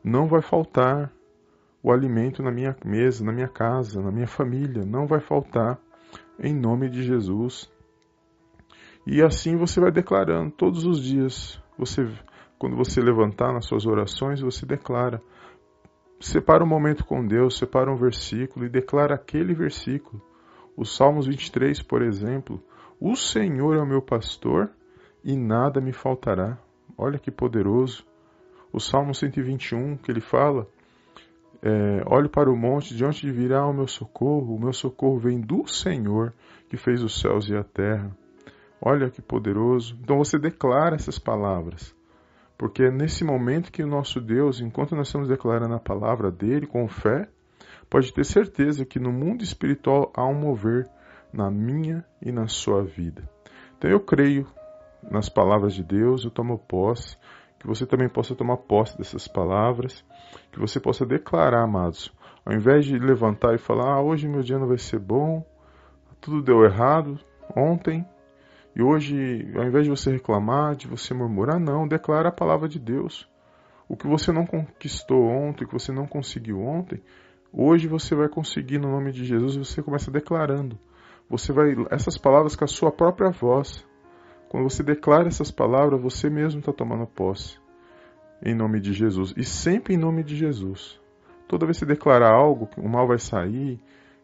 Não 0.03 0.27
vai 0.27 0.41
faltar 0.41 1.11
o 1.81 1.91
alimento 1.91 2.41
na 2.41 2.51
minha 2.51 2.75
mesa, 2.85 3.25
na 3.25 3.33
minha 3.33 3.47
casa, 3.47 4.01
na 4.01 4.11
minha 4.11 4.27
família. 4.27 4.85
Não 4.85 5.05
vai 5.05 5.19
faltar 5.19 5.79
em 6.39 6.53
nome 6.53 6.89
de 6.89 7.03
Jesus. 7.03 7.71
E 9.05 9.21
assim 9.21 9.57
você 9.57 9.79
vai 9.81 9.91
declarando 9.91 10.51
todos 10.51 10.85
os 10.85 11.01
dias. 11.01 11.61
Você, 11.77 12.07
quando 12.57 12.75
você 12.75 13.01
levantar 13.01 13.51
nas 13.51 13.65
suas 13.65 13.85
orações, 13.85 14.39
você 14.41 14.65
declara. 14.65 15.21
Separa 16.19 16.63
um 16.63 16.67
momento 16.67 17.05
com 17.05 17.25
Deus, 17.25 17.57
separa 17.57 17.91
um 17.91 17.97
versículo 17.97 18.65
e 18.65 18.69
declara 18.69 19.15
aquele 19.15 19.53
versículo. 19.53 20.21
Os 20.75 20.95
Salmos 20.95 21.27
23, 21.27 21.81
por 21.81 22.01
exemplo, 22.01 22.63
o 22.99 23.15
Senhor 23.15 23.75
é 23.75 23.81
o 23.81 23.85
meu 23.85 24.01
pastor 24.01 24.71
e 25.23 25.35
nada 25.35 25.79
me 25.79 25.93
faltará. 25.93 26.57
Olha 26.97 27.19
que 27.19 27.31
poderoso. 27.31 28.05
O 28.71 28.79
Salmo 28.79 29.13
121, 29.13 29.97
que 29.97 30.11
ele 30.11 30.21
fala: 30.21 30.67
é, 31.61 32.03
Olhe 32.07 32.27
para 32.27 32.51
o 32.51 32.57
monte, 32.57 32.95
de 32.95 33.05
onde 33.05 33.31
virá 33.31 33.65
o 33.67 33.73
meu 33.73 33.87
socorro? 33.87 34.55
O 34.55 34.59
meu 34.59 34.73
socorro 34.73 35.19
vem 35.19 35.39
do 35.39 35.67
Senhor, 35.67 36.33
que 36.67 36.75
fez 36.75 37.03
os 37.03 37.19
céus 37.19 37.47
e 37.47 37.55
a 37.55 37.63
terra. 37.63 38.15
Olha 38.81 39.09
que 39.09 39.21
poderoso. 39.21 39.97
Então 40.01 40.17
você 40.17 40.37
declara 40.37 40.95
essas 40.95 41.17
palavras. 41.17 41.95
Porque 42.57 42.83
é 42.83 42.91
nesse 42.91 43.23
momento 43.23 43.71
que 43.71 43.83
o 43.83 43.87
nosso 43.87 44.19
Deus, 44.19 44.59
enquanto 44.59 44.95
nós 44.95 45.07
estamos 45.07 45.27
declarando 45.27 45.73
a 45.73 45.79
palavra 45.79 46.31
dele 46.31 46.67
com 46.67 46.87
fé, 46.87 47.29
pode 47.93 48.11
ter 48.11 48.25
certeza 48.25 48.83
que 48.83 48.97
no 48.97 49.11
mundo 49.11 49.43
espiritual 49.43 50.11
há 50.15 50.25
um 50.25 50.33
mover 50.33 50.89
na 51.31 51.51
minha 51.51 52.03
e 52.19 52.31
na 52.31 52.47
sua 52.47 52.83
vida. 52.83 53.29
Então 53.77 53.87
eu 53.87 53.99
creio 53.99 54.47
nas 55.11 55.29
palavras 55.29 55.75
de 55.75 55.83
Deus, 55.83 56.23
eu 56.23 56.31
tomo 56.31 56.57
posse, 56.57 57.15
que 57.59 57.67
você 57.67 57.85
também 57.85 58.09
possa 58.09 58.33
tomar 58.33 58.57
posse 58.57 58.97
dessas 58.97 59.27
palavras, 59.27 60.03
que 60.51 60.59
você 60.59 60.79
possa 60.79 61.05
declarar, 61.05 61.65
amados, 61.65 62.11
ao 62.43 62.55
invés 62.55 62.83
de 62.83 62.97
levantar 62.97 63.53
e 63.53 63.59
falar, 63.59 63.93
ah, 63.93 64.01
hoje 64.01 64.27
meu 64.27 64.41
dia 64.41 64.57
não 64.57 64.67
vai 64.67 64.79
ser 64.79 64.97
bom, 64.97 65.45
tudo 66.19 66.41
deu 66.41 66.65
errado 66.65 67.19
ontem, 67.55 68.03
e 68.75 68.81
hoje, 68.81 69.53
ao 69.55 69.65
invés 69.65 69.83
de 69.83 69.91
você 69.91 70.11
reclamar, 70.11 70.75
de 70.75 70.87
você 70.87 71.13
murmurar, 71.13 71.59
não, 71.59 71.87
declara 71.87 72.29
a 72.29 72.31
palavra 72.31 72.67
de 72.67 72.79
Deus. 72.79 73.29
O 73.87 73.95
que 73.95 74.07
você 74.07 74.31
não 74.31 74.47
conquistou 74.47 75.27
ontem, 75.27 75.63
o 75.63 75.67
que 75.67 75.73
você 75.73 75.91
não 75.91 76.07
conseguiu 76.07 76.59
ontem, 76.59 76.99
hoje 77.53 77.87
você 77.87 78.15
vai 78.15 78.27
conseguir 78.27 78.79
no 78.79 78.89
nome 78.89 79.11
de 79.11 79.23
Jesus, 79.23 79.55
você 79.55 79.83
começa 79.83 80.09
declarando. 80.09 80.77
Você 81.29 81.53
vai 81.53 81.75
essas 81.91 82.17
palavras 82.17 82.55
com 82.55 82.63
a 82.63 82.67
sua 82.67 82.91
própria 82.91 83.29
voz. 83.29 83.85
Quando 84.49 84.69
você 84.69 84.83
declara 84.83 85.27
essas 85.27 85.51
palavras, 85.51 86.01
você 86.01 86.29
mesmo 86.29 86.59
está 86.59 86.73
tomando 86.73 87.05
posse. 87.05 87.57
Em 88.43 88.53
nome 88.53 88.79
de 88.79 88.91
Jesus. 88.91 89.33
E 89.37 89.43
sempre 89.43 89.93
em 89.93 89.97
nome 89.97 90.23
de 90.23 90.35
Jesus. 90.35 90.99
Toda 91.47 91.65
vez 91.65 91.77
que 91.77 91.85
você 91.85 91.93
declarar 91.93 92.33
algo, 92.33 92.69
o 92.77 92.89
mal 92.89 93.07
vai 93.07 93.19
sair, 93.19 93.79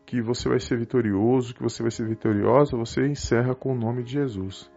que 0.06 0.22
você 0.22 0.50
vai 0.50 0.60
ser 0.60 0.78
vitorioso, 0.78 1.54
que 1.54 1.64
você 1.64 1.82
vai 1.82 1.92
ser 1.92 2.08
vitoriosa, 2.08 2.76
você 2.76 3.08
encerra 3.08 3.56
com 3.56 3.72
o 3.72 3.76
nome 3.76 4.04
de 4.04 4.14
Jesus. 4.14 4.70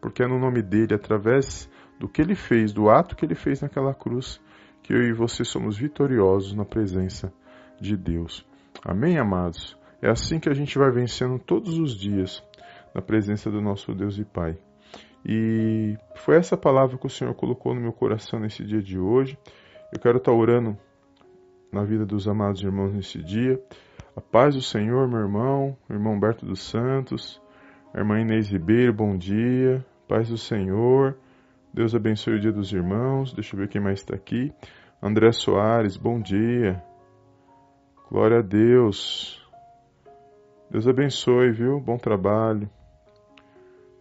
Porque 0.00 0.22
é 0.22 0.26
no 0.26 0.38
nome 0.38 0.62
dele, 0.62 0.94
através 0.94 1.68
do 1.98 2.08
que 2.08 2.22
ele 2.22 2.34
fez, 2.34 2.72
do 2.72 2.88
ato 2.88 3.14
que 3.14 3.24
ele 3.24 3.34
fez 3.34 3.60
naquela 3.60 3.92
cruz, 3.92 4.40
que 4.82 4.94
eu 4.94 5.02
e 5.02 5.12
você 5.12 5.44
somos 5.44 5.76
vitoriosos 5.76 6.54
na 6.54 6.64
presença 6.64 7.32
de 7.80 7.96
Deus. 7.96 8.46
Amém, 8.84 9.18
amados? 9.18 9.76
É 10.02 10.08
assim 10.08 10.38
que 10.38 10.48
a 10.48 10.54
gente 10.54 10.78
vai 10.78 10.90
vencendo 10.90 11.38
todos 11.38 11.78
os 11.78 11.96
dias 11.96 12.42
na 12.94 13.02
presença 13.02 13.50
do 13.50 13.60
nosso 13.60 13.94
Deus 13.94 14.18
e 14.18 14.24
Pai. 14.24 14.58
E 15.24 15.96
foi 16.16 16.36
essa 16.36 16.56
palavra 16.56 16.96
que 16.96 17.06
o 17.06 17.10
Senhor 17.10 17.34
colocou 17.34 17.74
no 17.74 17.80
meu 17.80 17.92
coração 17.92 18.40
nesse 18.40 18.64
dia 18.64 18.82
de 18.82 18.98
hoje. 18.98 19.38
Eu 19.92 20.00
quero 20.00 20.18
estar 20.18 20.32
orando 20.32 20.76
na 21.72 21.84
vida 21.84 22.06
dos 22.06 22.26
amados 22.26 22.62
irmãos 22.62 22.92
nesse 22.92 23.22
dia. 23.22 23.60
A 24.16 24.20
paz 24.20 24.54
do 24.54 24.62
Senhor, 24.62 25.06
meu 25.08 25.20
irmão, 25.20 25.76
irmão 25.88 26.14
Humberto 26.14 26.44
dos 26.44 26.60
Santos, 26.60 27.40
irmã 27.94 28.20
Inês 28.20 28.48
Ribeiro, 28.48 28.92
bom 28.92 29.16
dia. 29.16 29.84
Paz 30.08 30.28
do 30.28 30.38
Senhor, 30.38 31.16
Deus 31.72 31.94
abençoe 31.94 32.34
o 32.34 32.40
dia 32.40 32.52
dos 32.52 32.72
irmãos. 32.72 33.32
Deixa 33.32 33.54
eu 33.54 33.60
ver 33.60 33.68
quem 33.68 33.80
mais 33.80 34.00
está 34.00 34.14
aqui. 34.14 34.52
André 35.02 35.30
Soares, 35.32 35.96
bom 35.96 36.20
dia. 36.20 36.82
Glória 38.10 38.40
a 38.40 38.42
Deus. 38.42 39.40
Deus 40.68 40.88
abençoe, 40.88 41.52
viu? 41.52 41.78
Bom 41.78 41.96
trabalho. 41.96 42.68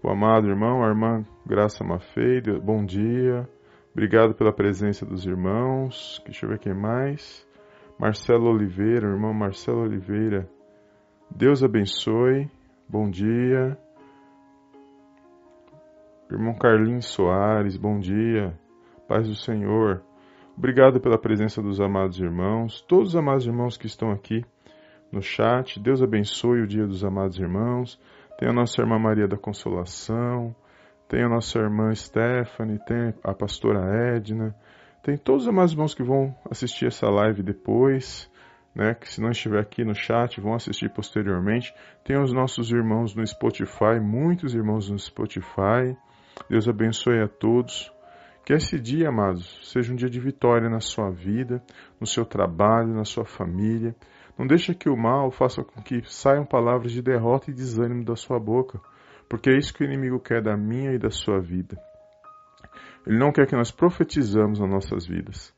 O 0.01 0.09
amado 0.09 0.47
irmão, 0.47 0.83
a 0.83 0.87
irmã 0.87 1.23
Graça 1.45 1.83
Mafei, 1.83 2.41
bom 2.59 2.83
dia. 2.83 3.47
Obrigado 3.91 4.33
pela 4.33 4.51
presença 4.51 5.05
dos 5.05 5.27
irmãos. 5.27 6.19
Deixa 6.25 6.47
eu 6.47 6.49
ver 6.49 6.57
quem 6.57 6.73
mais. 6.73 7.47
Marcelo 7.99 8.49
Oliveira, 8.49 9.07
irmão 9.07 9.31
Marcelo 9.31 9.81
Oliveira. 9.81 10.49
Deus 11.29 11.63
abençoe. 11.63 12.49
Bom 12.89 13.11
dia. 13.11 13.77
Irmão 16.31 16.55
Carlinhos 16.57 17.05
Soares, 17.05 17.77
bom 17.77 17.99
dia. 17.99 18.57
Paz 19.07 19.27
do 19.27 19.35
Senhor. 19.35 20.03
Obrigado 20.59 20.99
pela 20.99 21.17
presença 21.17 21.61
dos 21.61 21.79
amados 21.79 22.19
irmãos, 22.19 22.81
todos 22.81 23.11
os 23.11 23.15
amados 23.15 23.45
irmãos 23.45 23.77
que 23.77 23.87
estão 23.87 24.11
aqui 24.11 24.43
no 25.09 25.21
chat. 25.21 25.79
Deus 25.79 26.01
abençoe 26.01 26.59
o 26.59 26.67
dia 26.67 26.85
dos 26.85 27.01
amados 27.01 27.39
irmãos. 27.39 27.97
Tem 28.37 28.49
a 28.49 28.51
nossa 28.51 28.81
irmã 28.81 28.99
Maria 28.99 29.25
da 29.25 29.37
Consolação, 29.37 30.53
tem 31.07 31.23
a 31.23 31.29
nossa 31.29 31.59
irmã 31.59 31.95
Stephanie, 31.95 32.77
tem 32.85 33.13
a 33.23 33.33
pastora 33.33 34.13
Edna, 34.13 34.53
tem 35.01 35.15
todos 35.15 35.47
os 35.47 35.53
meus 35.53 35.71
irmãos 35.71 35.95
que 35.95 36.03
vão 36.03 36.35
assistir 36.51 36.87
essa 36.87 37.09
live 37.09 37.41
depois, 37.41 38.29
né? 38.75 38.93
Que 38.95 39.07
se 39.07 39.21
não 39.21 39.31
estiver 39.31 39.61
aqui 39.61 39.85
no 39.85 39.95
chat, 39.95 40.41
vão 40.41 40.55
assistir 40.55 40.89
posteriormente. 40.89 41.73
Tem 42.03 42.21
os 42.21 42.33
nossos 42.33 42.69
irmãos 42.69 43.15
no 43.15 43.25
Spotify, 43.25 43.97
muitos 44.01 44.53
irmãos 44.53 44.89
no 44.89 44.99
Spotify. 44.99 45.95
Deus 46.49 46.67
abençoe 46.67 47.21
a 47.21 47.29
todos. 47.29 47.89
Que 48.45 48.53
esse 48.53 48.79
dia, 48.79 49.09
amados, 49.09 49.59
seja 49.63 49.93
um 49.93 49.95
dia 49.95 50.09
de 50.09 50.19
vitória 50.19 50.69
na 50.69 50.79
sua 50.79 51.11
vida, 51.11 51.61
no 51.99 52.07
seu 52.07 52.25
trabalho, 52.25 52.93
na 52.93 53.05
sua 53.05 53.25
família. 53.25 53.95
Não 54.37 54.47
deixe 54.47 54.73
que 54.73 54.89
o 54.89 54.97
mal 54.97 55.29
faça 55.31 55.63
com 55.63 55.81
que 55.81 56.01
saiam 56.05 56.45
palavras 56.45 56.91
de 56.91 57.01
derrota 57.01 57.51
e 57.51 57.53
desânimo 57.53 58.03
da 58.03 58.15
sua 58.15 58.39
boca, 58.39 58.79
porque 59.29 59.49
é 59.49 59.57
isso 59.57 59.73
que 59.73 59.83
o 59.83 59.85
inimigo 59.85 60.19
quer 60.19 60.41
da 60.41 60.57
minha 60.57 60.93
e 60.93 60.97
da 60.97 61.11
sua 61.11 61.39
vida. 61.39 61.77
Ele 63.05 63.17
não 63.17 63.31
quer 63.31 63.47
que 63.47 63.55
nós 63.55 63.71
profetizamos 63.71 64.59
nas 64.59 64.69
nossas 64.69 65.05
vidas. 65.05 65.53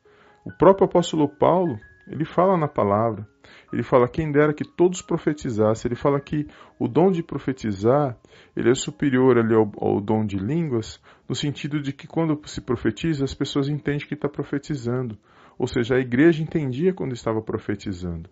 O 0.46 0.52
próprio 0.52 0.86
apóstolo 0.86 1.30
Paulo, 1.30 1.78
ele 2.12 2.26
fala 2.26 2.58
na 2.58 2.68
palavra, 2.68 3.26
ele 3.72 3.84
fala 3.84 4.08
quem 4.08 4.32
dera 4.32 4.54
que 4.54 4.66
todos 4.66 5.02
profetizassem, 5.02 5.88
ele 5.88 5.96
fala 5.96 6.20
que 6.20 6.46
o 6.78 6.86
dom 6.88 7.10
de 7.10 7.24
profetizar, 7.24 8.18
ele 8.54 8.70
é 8.70 8.76
superior 8.76 9.38
ali 9.38 9.56
ao, 9.56 9.72
ao 9.80 10.02
dom 10.02 10.26
de 10.26 10.38
línguas, 10.38 11.02
no 11.28 11.34
sentido 11.34 11.82
de 11.82 11.94
que 11.94 12.08
quando 12.08 12.38
se 12.50 12.60
profetiza, 12.60 13.24
as 13.24 13.34
pessoas 13.34 13.70
entendem 13.70 14.06
que 14.06 14.14
está 14.14 14.28
profetizando. 14.28 15.18
Ou 15.58 15.68
seja, 15.68 15.96
a 15.96 16.00
igreja 16.00 16.44
entendia 16.44 16.94
quando 16.94 17.14
estava 17.14 17.42
profetizando. 17.42 18.30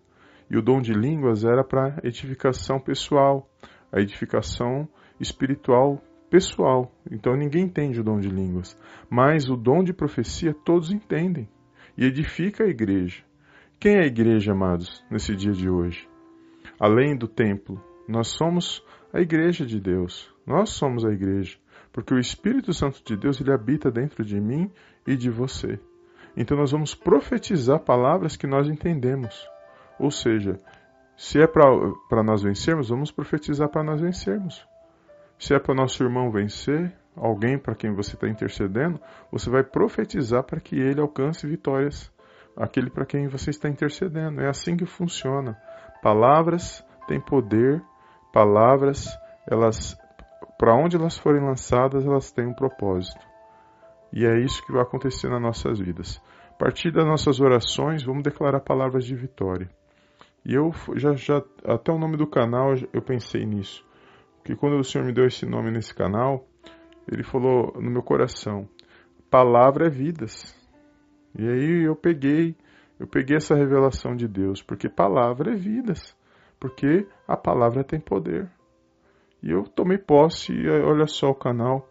E 0.50 0.58
o 0.58 0.62
dom 0.62 0.82
de 0.82 0.92
línguas 0.92 1.44
era 1.44 1.64
para 1.64 1.98
edificação 2.02 2.78
pessoal, 2.78 3.48
a 3.90 4.00
edificação 4.00 4.86
espiritual 5.18 6.02
pessoal. 6.28 6.92
Então 7.10 7.34
ninguém 7.34 7.64
entende 7.64 8.00
o 8.00 8.04
dom 8.04 8.20
de 8.20 8.28
línguas. 8.28 8.76
Mas 9.08 9.48
o 9.48 9.56
dom 9.56 9.82
de 9.82 9.94
profecia 9.94 10.52
todos 10.52 10.90
entendem. 10.90 11.48
E 11.96 12.04
edifica 12.04 12.64
a 12.64 12.68
igreja. 12.68 13.29
Quem 13.80 13.94
é 13.96 14.02
a 14.02 14.06
igreja, 14.06 14.52
amados, 14.52 15.02
nesse 15.10 15.34
dia 15.34 15.52
de 15.52 15.70
hoje? 15.70 16.06
Além 16.78 17.16
do 17.16 17.26
templo, 17.26 17.82
nós 18.06 18.28
somos 18.28 18.84
a 19.10 19.22
igreja 19.22 19.64
de 19.64 19.80
Deus. 19.80 20.30
Nós 20.46 20.68
somos 20.68 21.02
a 21.02 21.10
igreja. 21.10 21.56
Porque 21.90 22.12
o 22.12 22.18
Espírito 22.18 22.74
Santo 22.74 23.02
de 23.02 23.16
Deus 23.16 23.40
ele 23.40 23.50
habita 23.50 23.90
dentro 23.90 24.22
de 24.22 24.38
mim 24.38 24.70
e 25.06 25.16
de 25.16 25.30
você. 25.30 25.80
Então 26.36 26.58
nós 26.58 26.72
vamos 26.72 26.94
profetizar 26.94 27.80
palavras 27.80 28.36
que 28.36 28.46
nós 28.46 28.68
entendemos. 28.68 29.48
Ou 29.98 30.10
seja, 30.10 30.60
se 31.16 31.40
é 31.40 31.46
para 31.46 32.22
nós 32.22 32.42
vencermos, 32.42 32.90
vamos 32.90 33.10
profetizar 33.10 33.70
para 33.70 33.82
nós 33.82 33.98
vencermos. 33.98 34.62
Se 35.38 35.54
é 35.54 35.58
para 35.58 35.74
nosso 35.74 36.04
irmão 36.04 36.30
vencer, 36.30 36.92
alguém 37.16 37.58
para 37.58 37.74
quem 37.74 37.94
você 37.94 38.14
está 38.14 38.28
intercedendo, 38.28 39.00
você 39.32 39.48
vai 39.48 39.64
profetizar 39.64 40.44
para 40.44 40.60
que 40.60 40.76
ele 40.76 41.00
alcance 41.00 41.46
vitórias, 41.46 42.12
aquele 42.60 42.90
para 42.90 43.06
quem 43.06 43.26
você 43.26 43.50
está 43.50 43.68
intercedendo. 43.68 44.40
É 44.40 44.48
assim 44.48 44.76
que 44.76 44.86
funciona. 44.86 45.56
Palavras 46.02 46.84
têm 47.08 47.20
poder, 47.20 47.82
palavras 48.32 49.08
elas 49.50 49.98
para 50.58 50.76
onde 50.76 50.94
elas 50.94 51.16
forem 51.16 51.42
lançadas, 51.42 52.04
elas 52.04 52.30
têm 52.30 52.46
um 52.46 52.54
propósito. 52.54 53.26
E 54.12 54.26
é 54.26 54.38
isso 54.38 54.64
que 54.66 54.72
vai 54.72 54.82
acontecer 54.82 55.28
nas 55.30 55.40
nossas 55.40 55.78
vidas. 55.78 56.22
A 56.50 56.54
partir 56.54 56.90
das 56.92 57.06
nossas 57.06 57.40
orações, 57.40 58.02
vamos 58.02 58.22
declarar 58.22 58.60
palavras 58.60 59.06
de 59.06 59.14
vitória. 59.14 59.70
E 60.44 60.54
eu 60.54 60.70
já, 60.96 61.14
já 61.14 61.42
até 61.64 61.90
o 61.90 61.98
nome 61.98 62.18
do 62.18 62.26
canal 62.26 62.74
eu 62.92 63.00
pensei 63.00 63.46
nisso. 63.46 63.82
Porque 64.36 64.54
quando 64.54 64.78
o 64.78 64.84
Senhor 64.84 65.06
me 65.06 65.12
deu 65.12 65.24
esse 65.26 65.46
nome 65.46 65.70
nesse 65.70 65.94
canal, 65.94 66.46
ele 67.10 67.22
falou 67.22 67.72
no 67.80 67.90
meu 67.90 68.02
coração: 68.02 68.68
palavra 69.30 69.86
é 69.86 69.90
vidas. 69.90 70.59
E 71.38 71.48
aí 71.48 71.84
eu 71.84 71.94
peguei, 71.94 72.56
eu 72.98 73.06
peguei 73.06 73.36
essa 73.36 73.54
revelação 73.54 74.14
de 74.14 74.26
Deus, 74.26 74.62
porque 74.62 74.88
palavra 74.88 75.52
é 75.52 75.56
vidas, 75.56 76.16
porque 76.58 77.06
a 77.26 77.36
palavra 77.36 77.84
tem 77.84 78.00
poder. 78.00 78.50
E 79.42 79.50
eu 79.50 79.64
tomei 79.64 79.98
posse, 79.98 80.52
e 80.52 80.68
olha 80.68 81.06
só 81.06 81.28
o 81.28 81.34
canal, 81.34 81.88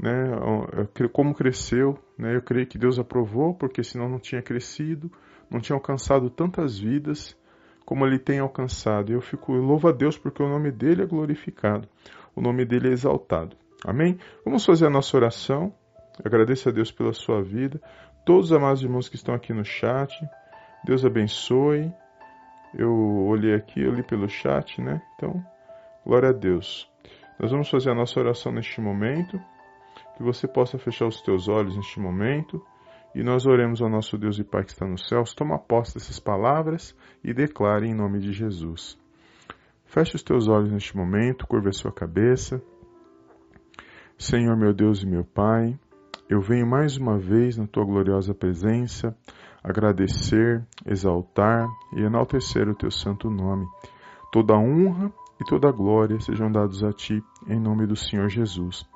né, 0.00 0.12
como 1.12 1.34
cresceu, 1.34 1.98
né, 2.16 2.36
eu 2.36 2.42
creio 2.42 2.66
que 2.66 2.78
Deus 2.78 2.98
aprovou, 2.98 3.54
porque 3.54 3.82
senão 3.82 4.08
não 4.08 4.18
tinha 4.18 4.40
crescido, 4.40 5.10
não 5.50 5.60
tinha 5.60 5.74
alcançado 5.74 6.30
tantas 6.30 6.78
vidas 6.78 7.36
como 7.84 8.06
ele 8.06 8.18
tem 8.18 8.38
alcançado. 8.38 9.10
E 9.10 9.14
eu 9.14 9.20
fico, 9.20 9.54
eu 9.54 9.62
louvo 9.62 9.88
a 9.88 9.92
Deus 9.92 10.16
porque 10.18 10.42
o 10.42 10.48
nome 10.48 10.70
dele 10.70 11.02
é 11.02 11.06
glorificado, 11.06 11.88
o 12.36 12.40
nome 12.40 12.64
dele 12.64 12.88
é 12.88 12.92
exaltado. 12.92 13.56
Amém? 13.84 14.18
Vamos 14.44 14.64
fazer 14.64 14.86
a 14.86 14.90
nossa 14.90 15.16
oração. 15.16 15.72
agradeço 16.22 16.68
a 16.68 16.72
Deus 16.72 16.92
pela 16.92 17.12
sua 17.12 17.42
vida. 17.42 17.80
Todos 18.28 18.50
os 18.50 18.52
amados 18.52 18.82
irmãos 18.82 19.08
que 19.08 19.16
estão 19.16 19.34
aqui 19.34 19.54
no 19.54 19.64
chat, 19.64 20.12
Deus 20.84 21.02
abençoe. 21.02 21.90
Eu 22.74 22.92
olhei 23.26 23.54
aqui, 23.54 23.80
eu 23.80 23.90
li 23.90 24.02
pelo 24.02 24.28
chat, 24.28 24.82
né? 24.82 25.00
Então, 25.14 25.42
glória 26.04 26.28
a 26.28 26.32
Deus. 26.32 26.86
Nós 27.40 27.50
vamos 27.50 27.70
fazer 27.70 27.90
a 27.90 27.94
nossa 27.94 28.20
oração 28.20 28.52
neste 28.52 28.82
momento. 28.82 29.40
Que 30.14 30.22
você 30.22 30.46
possa 30.46 30.76
fechar 30.76 31.06
os 31.06 31.22
teus 31.22 31.48
olhos 31.48 31.74
neste 31.74 31.98
momento. 31.98 32.62
E 33.14 33.22
nós 33.22 33.46
oremos 33.46 33.80
ao 33.80 33.88
nosso 33.88 34.18
Deus 34.18 34.38
e 34.38 34.44
Pai 34.44 34.62
que 34.62 34.72
está 34.72 34.86
nos 34.86 35.08
céus. 35.08 35.32
Toma 35.32 35.58
posse 35.58 35.94
dessas 35.94 36.20
palavras 36.20 36.94
e 37.24 37.32
declare 37.32 37.86
em 37.86 37.94
nome 37.94 38.18
de 38.18 38.34
Jesus. 38.34 38.98
Feche 39.86 40.16
os 40.16 40.22
teus 40.22 40.48
olhos 40.48 40.70
neste 40.70 40.94
momento, 40.94 41.46
curva 41.46 41.70
a 41.70 41.72
sua 41.72 41.90
cabeça. 41.90 42.60
Senhor 44.18 44.54
meu 44.54 44.74
Deus 44.74 45.02
e 45.02 45.06
meu 45.06 45.24
Pai, 45.24 45.78
eu 46.28 46.40
venho 46.40 46.66
mais 46.66 46.96
uma 46.96 47.18
vez 47.18 47.56
na 47.56 47.66
tua 47.66 47.84
gloriosa 47.84 48.34
presença 48.34 49.16
agradecer, 49.62 50.64
exaltar 50.86 51.66
e 51.96 52.02
enaltecer 52.02 52.68
o 52.68 52.74
teu 52.74 52.90
santo 52.90 53.30
nome. 53.30 53.66
Toda 54.30 54.54
honra 54.54 55.10
e 55.40 55.44
toda 55.44 55.70
glória 55.72 56.20
sejam 56.20 56.50
dados 56.50 56.82
a 56.84 56.92
ti, 56.92 57.22
em 57.46 57.58
nome 57.58 57.86
do 57.86 57.96
Senhor 57.96 58.28
Jesus. 58.28 58.86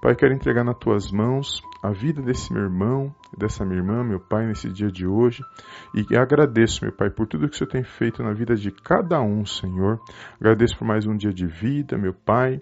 Pai, 0.00 0.14
quero 0.14 0.34
entregar 0.34 0.64
nas 0.64 0.76
tuas 0.76 1.10
mãos 1.10 1.62
a 1.82 1.90
vida 1.90 2.20
desse 2.20 2.52
meu 2.52 2.62
irmão, 2.62 3.14
dessa 3.36 3.64
minha 3.64 3.78
irmã, 3.78 4.04
meu 4.04 4.20
Pai, 4.20 4.46
nesse 4.46 4.68
dia 4.68 4.90
de 4.90 5.06
hoje. 5.06 5.42
E 5.94 6.16
agradeço, 6.16 6.84
meu 6.84 6.92
Pai, 6.92 7.08
por 7.08 7.26
tudo 7.26 7.48
que 7.48 7.54
o 7.54 7.58
Senhor 7.58 7.70
tem 7.70 7.84
feito 7.84 8.22
na 8.22 8.32
vida 8.32 8.54
de 8.54 8.70
cada 8.70 9.20
um, 9.22 9.46
Senhor. 9.46 10.00
Agradeço 10.40 10.76
por 10.76 10.86
mais 10.86 11.06
um 11.06 11.16
dia 11.16 11.32
de 11.32 11.46
vida, 11.46 11.96
meu 11.96 12.12
Pai 12.12 12.60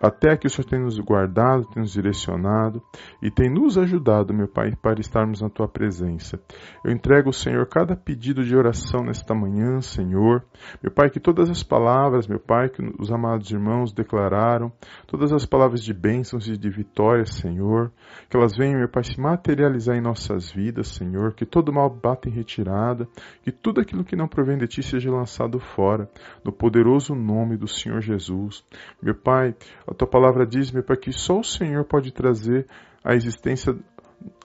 até 0.00 0.36
que 0.36 0.46
o 0.46 0.50
Senhor 0.50 0.68
tem 0.68 0.80
nos 0.80 0.98
guardado, 0.98 1.66
tem 1.66 1.82
nos 1.82 1.92
direcionado 1.92 2.82
e 3.22 3.30
tem 3.30 3.50
nos 3.50 3.78
ajudado, 3.78 4.34
meu 4.34 4.48
Pai, 4.48 4.72
para 4.80 5.00
estarmos 5.00 5.40
na 5.40 5.48
tua 5.48 5.68
presença. 5.68 6.38
Eu 6.84 6.92
entrego, 6.92 7.32
Senhor, 7.32 7.66
cada 7.66 7.96
pedido 7.96 8.44
de 8.44 8.56
oração 8.56 9.04
nesta 9.04 9.34
manhã, 9.34 9.80
Senhor. 9.80 10.44
Meu 10.82 10.92
Pai, 10.92 11.10
que 11.10 11.20
todas 11.20 11.48
as 11.48 11.62
palavras, 11.62 12.26
meu 12.26 12.38
Pai, 12.38 12.68
que 12.68 12.82
os 12.98 13.10
amados 13.10 13.50
irmãos 13.50 13.92
declararam, 13.92 14.72
todas 15.06 15.32
as 15.32 15.46
palavras 15.46 15.82
de 15.82 15.94
bênçãos 15.94 16.48
e 16.48 16.56
de 16.56 16.70
vitória, 16.70 17.24
Senhor, 17.24 17.90
que 18.28 18.36
elas 18.36 18.56
venham, 18.56 18.78
meu 18.78 18.88
Pai, 18.88 19.04
se 19.04 19.18
materializar 19.20 19.96
em 19.96 20.02
nossas 20.02 20.50
vidas, 20.50 20.88
Senhor, 20.88 21.34
que 21.34 21.46
todo 21.46 21.72
mal 21.72 21.88
bata 21.88 22.28
em 22.28 22.32
retirada, 22.32 23.08
que 23.42 23.52
tudo 23.52 23.80
aquilo 23.80 24.04
que 24.04 24.16
não 24.16 24.28
provém 24.28 24.58
de 24.58 24.66
ti 24.66 24.82
seja 24.82 25.10
lançado 25.10 25.58
fora, 25.58 26.08
no 26.44 26.52
poderoso 26.52 27.14
nome 27.14 27.56
do 27.56 27.68
Senhor 27.68 28.00
Jesus. 28.00 28.64
Meu 29.02 29.14
Pai, 29.14 29.54
a 29.86 29.94
tua 29.94 30.08
palavra 30.08 30.46
diz, 30.46 30.70
meu 30.70 30.82
Pai, 30.82 30.96
que 30.96 31.12
só 31.12 31.38
o 31.38 31.44
Senhor 31.44 31.84
pode 31.84 32.12
trazer 32.12 32.66
a 33.04 33.14
existência 33.14 33.76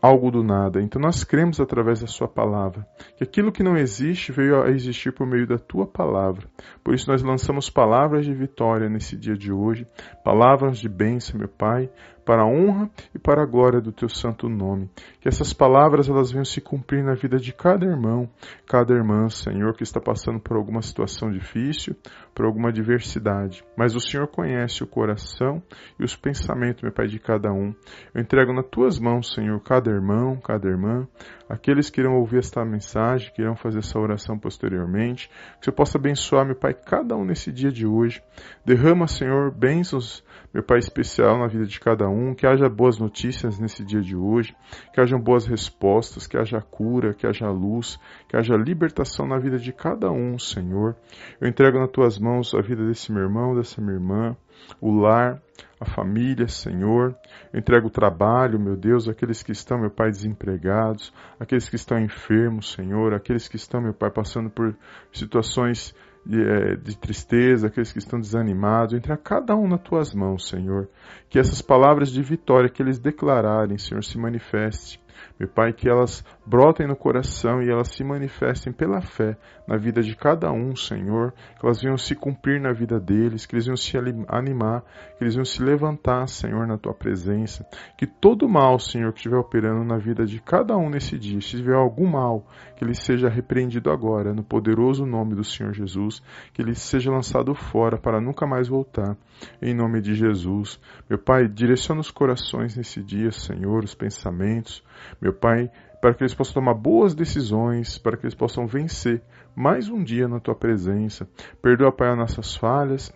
algo 0.01 0.31
do 0.31 0.43
nada. 0.43 0.81
Então 0.81 1.01
nós 1.01 1.23
cremos 1.23 1.59
através 1.59 2.01
da 2.01 2.07
Sua 2.07 2.27
palavra 2.27 2.85
que 3.17 3.23
aquilo 3.23 3.51
que 3.51 3.63
não 3.63 3.77
existe 3.77 4.31
veio 4.31 4.61
a 4.61 4.69
existir 4.69 5.13
por 5.13 5.27
meio 5.27 5.47
da 5.47 5.57
Tua 5.57 5.85
palavra. 5.85 6.47
Por 6.83 6.93
isso 6.93 7.09
nós 7.09 7.21
lançamos 7.21 7.69
palavras 7.69 8.25
de 8.25 8.33
vitória 8.33 8.89
nesse 8.89 9.15
dia 9.15 9.35
de 9.35 9.51
hoje, 9.51 9.85
palavras 10.23 10.77
de 10.77 10.89
bênção, 10.89 11.39
meu 11.39 11.49
Pai, 11.49 11.89
para 12.29 12.43
a 12.43 12.45
honra 12.45 12.87
e 13.11 13.17
para 13.17 13.41
a 13.41 13.45
glória 13.47 13.81
do 13.81 13.91
teu 13.91 14.07
santo 14.07 14.47
nome. 14.47 14.87
Que 15.19 15.27
essas 15.27 15.51
palavras 15.51 16.07
elas 16.07 16.31
venham 16.31 16.45
se 16.45 16.61
cumprir 16.61 17.03
na 17.03 17.15
vida 17.15 17.37
de 17.37 17.51
cada 17.51 17.87
irmão, 17.87 18.29
cada 18.67 18.93
irmã, 18.93 19.27
Senhor, 19.29 19.73
que 19.73 19.81
está 19.81 19.99
passando 19.99 20.39
por 20.39 20.55
alguma 20.55 20.83
situação 20.83 21.31
difícil, 21.31 21.95
por 22.35 22.45
alguma 22.45 22.69
adversidade. 22.69 23.63
Mas 23.75 23.95
o 23.95 23.99
Senhor 23.99 24.27
conhece 24.27 24.83
o 24.83 24.87
coração 24.87 25.59
e 25.99 26.03
os 26.03 26.15
pensamentos, 26.15 26.83
meu 26.83 26.91
Pai, 26.91 27.07
de 27.07 27.17
cada 27.17 27.51
um. 27.51 27.73
Eu 28.13 28.21
entrego 28.21 28.53
nas 28.53 28.67
tuas 28.67 28.99
mãos, 28.99 29.33
Senhor, 29.33 29.59
cada 29.63 29.89
irmão, 29.89 30.37
cada 30.37 30.69
irmã, 30.69 31.07
aqueles 31.49 31.89
que 31.89 31.99
irão 31.99 32.13
ouvir 32.13 32.37
esta 32.37 32.63
mensagem, 32.63 33.33
que 33.33 33.41
irão 33.41 33.55
fazer 33.55 33.79
essa 33.79 33.97
oração 33.97 34.37
posteriormente. 34.37 35.31
Que 35.59 35.65
você 35.65 35.71
possa 35.71 35.97
abençoar, 35.97 36.45
meu 36.45 36.55
Pai, 36.55 36.75
cada 36.75 37.15
um 37.15 37.25
nesse 37.25 37.51
dia 37.51 37.71
de 37.71 37.87
hoje. 37.87 38.21
Derrama, 38.63 39.07
Senhor, 39.07 39.51
bênçãos 39.51 40.23
meu 40.51 40.63
Pai, 40.63 40.79
especial 40.79 41.37
na 41.37 41.47
vida 41.47 41.65
de 41.65 41.79
cada 41.79 42.09
um, 42.09 42.18
que 42.35 42.45
haja 42.45 42.69
boas 42.69 42.97
notícias 42.97 43.59
nesse 43.59 43.83
dia 43.83 44.01
de 44.01 44.15
hoje, 44.15 44.55
que 44.93 45.01
hajam 45.01 45.19
boas 45.19 45.45
respostas, 45.45 46.27
que 46.27 46.37
haja 46.37 46.61
cura, 46.61 47.13
que 47.13 47.25
haja 47.25 47.49
luz, 47.49 47.99
que 48.27 48.37
haja 48.37 48.55
libertação 48.55 49.27
na 49.27 49.37
vida 49.37 49.57
de 49.57 49.71
cada 49.71 50.11
um, 50.11 50.37
Senhor. 50.37 50.95
Eu 51.39 51.47
entrego 51.47 51.79
nas 51.79 51.91
tuas 51.91 52.19
mãos 52.19 52.53
a 52.53 52.61
vida 52.61 52.85
desse 52.85 53.11
meu 53.11 53.23
irmão, 53.23 53.55
dessa 53.55 53.81
minha 53.81 53.95
irmã, 53.95 54.37
o 54.79 54.91
lar, 54.91 55.41
a 55.79 55.85
família, 55.85 56.47
Senhor. 56.47 57.15
Eu 57.53 57.59
entrego 57.59 57.87
o 57.87 57.91
trabalho, 57.91 58.59
meu 58.59 58.75
Deus, 58.75 59.07
aqueles 59.07 59.41
que 59.41 59.51
estão, 59.51 59.79
meu 59.79 59.89
Pai, 59.89 60.09
desempregados, 60.09 61.13
aqueles 61.39 61.69
que 61.69 61.75
estão 61.75 61.99
enfermos, 61.99 62.73
Senhor, 62.73 63.13
aqueles 63.13 63.47
que 63.47 63.55
estão, 63.55 63.81
meu 63.81 63.93
Pai, 63.93 64.11
passando 64.11 64.49
por 64.49 64.75
situações 65.11 65.95
de, 66.25 66.41
é, 66.41 66.75
de, 66.75 66.97
tristeza, 66.97 67.67
aqueles 67.67 67.91
que 67.91 67.99
estão 67.99 68.19
desanimados, 68.19 68.93
entre 68.93 69.11
a 69.11 69.17
cada 69.17 69.55
um 69.55 69.67
nas 69.67 69.81
tuas 69.81 70.13
mãos, 70.13 70.47
Senhor. 70.47 70.89
Que 71.29 71.39
essas 71.39 71.61
palavras 71.61 72.11
de 72.11 72.21
vitória 72.21 72.69
que 72.69 72.81
eles 72.81 72.99
declararem, 72.99 73.77
Senhor, 73.77 74.03
se 74.03 74.17
manifeste 74.17 74.99
meu 75.39 75.47
Pai, 75.47 75.71
que 75.73 75.89
elas 75.89 76.23
brotem 76.45 76.87
no 76.87 76.95
coração 76.95 77.61
e 77.61 77.69
elas 77.69 77.89
se 77.89 78.03
manifestem 78.03 78.73
pela 78.73 79.01
fé 79.01 79.37
na 79.67 79.77
vida 79.77 80.01
de 80.01 80.15
cada 80.15 80.51
um, 80.51 80.75
Senhor, 80.75 81.31
que 81.59 81.65
elas 81.65 81.81
venham 81.81 81.97
se 81.97 82.15
cumprir 82.15 82.59
na 82.59 82.73
vida 82.73 82.99
deles, 82.99 83.45
que 83.45 83.55
eles 83.55 83.65
venham 83.65 83.77
se 83.77 83.95
animar, 84.27 84.83
que 85.17 85.23
eles 85.23 85.35
venham 85.35 85.45
se 85.45 85.61
levantar, 85.61 86.27
Senhor, 86.27 86.67
na 86.67 86.77
tua 86.77 86.93
presença. 86.93 87.65
Que 87.97 88.07
todo 88.07 88.49
mal, 88.49 88.79
Senhor, 88.79 89.11
que 89.13 89.19
estiver 89.19 89.37
operando 89.37 89.83
na 89.83 89.97
vida 89.97 90.25
de 90.25 90.41
cada 90.41 90.75
um 90.75 90.89
nesse 90.89 91.17
dia, 91.17 91.39
se 91.39 91.57
tiver 91.57 91.75
algum 91.75 92.09
mal, 92.09 92.47
que 92.75 92.83
ele 92.83 92.95
seja 92.95 93.29
repreendido 93.29 93.91
agora, 93.91 94.33
no 94.33 94.43
poderoso 94.43 95.05
nome 95.05 95.35
do 95.35 95.43
Senhor 95.43 95.73
Jesus, 95.73 96.21
que 96.53 96.61
ele 96.61 96.73
seja 96.73 97.11
lançado 97.11 97.53
fora 97.53 97.97
para 97.97 98.19
nunca 98.19 98.47
mais 98.47 98.67
voltar, 98.67 99.15
em 99.61 99.73
nome 99.73 100.01
de 100.01 100.15
Jesus. 100.15 100.79
Meu 101.09 101.19
Pai, 101.19 101.47
direciona 101.47 102.01
os 102.01 102.11
corações 102.11 102.75
nesse 102.75 103.03
dia, 103.03 103.31
Senhor, 103.31 103.83
os 103.83 103.93
pensamentos, 103.93 104.83
meu 105.21 105.33
Pai, 105.33 105.69
para 106.01 106.13
que 106.13 106.23
eles 106.23 106.33
possam 106.33 106.55
tomar 106.55 106.73
boas 106.73 107.13
decisões, 107.13 107.97
para 107.97 108.17
que 108.17 108.25
eles 108.25 108.35
possam 108.35 108.65
vencer 108.65 109.21
mais 109.55 109.89
um 109.89 110.03
dia 110.03 110.27
na 110.27 110.39
tua 110.39 110.55
presença. 110.55 111.27
Perdoa, 111.61 111.91
Pai, 111.91 112.09
as 112.09 112.17
nossas 112.17 112.55
falhas, 112.55 113.11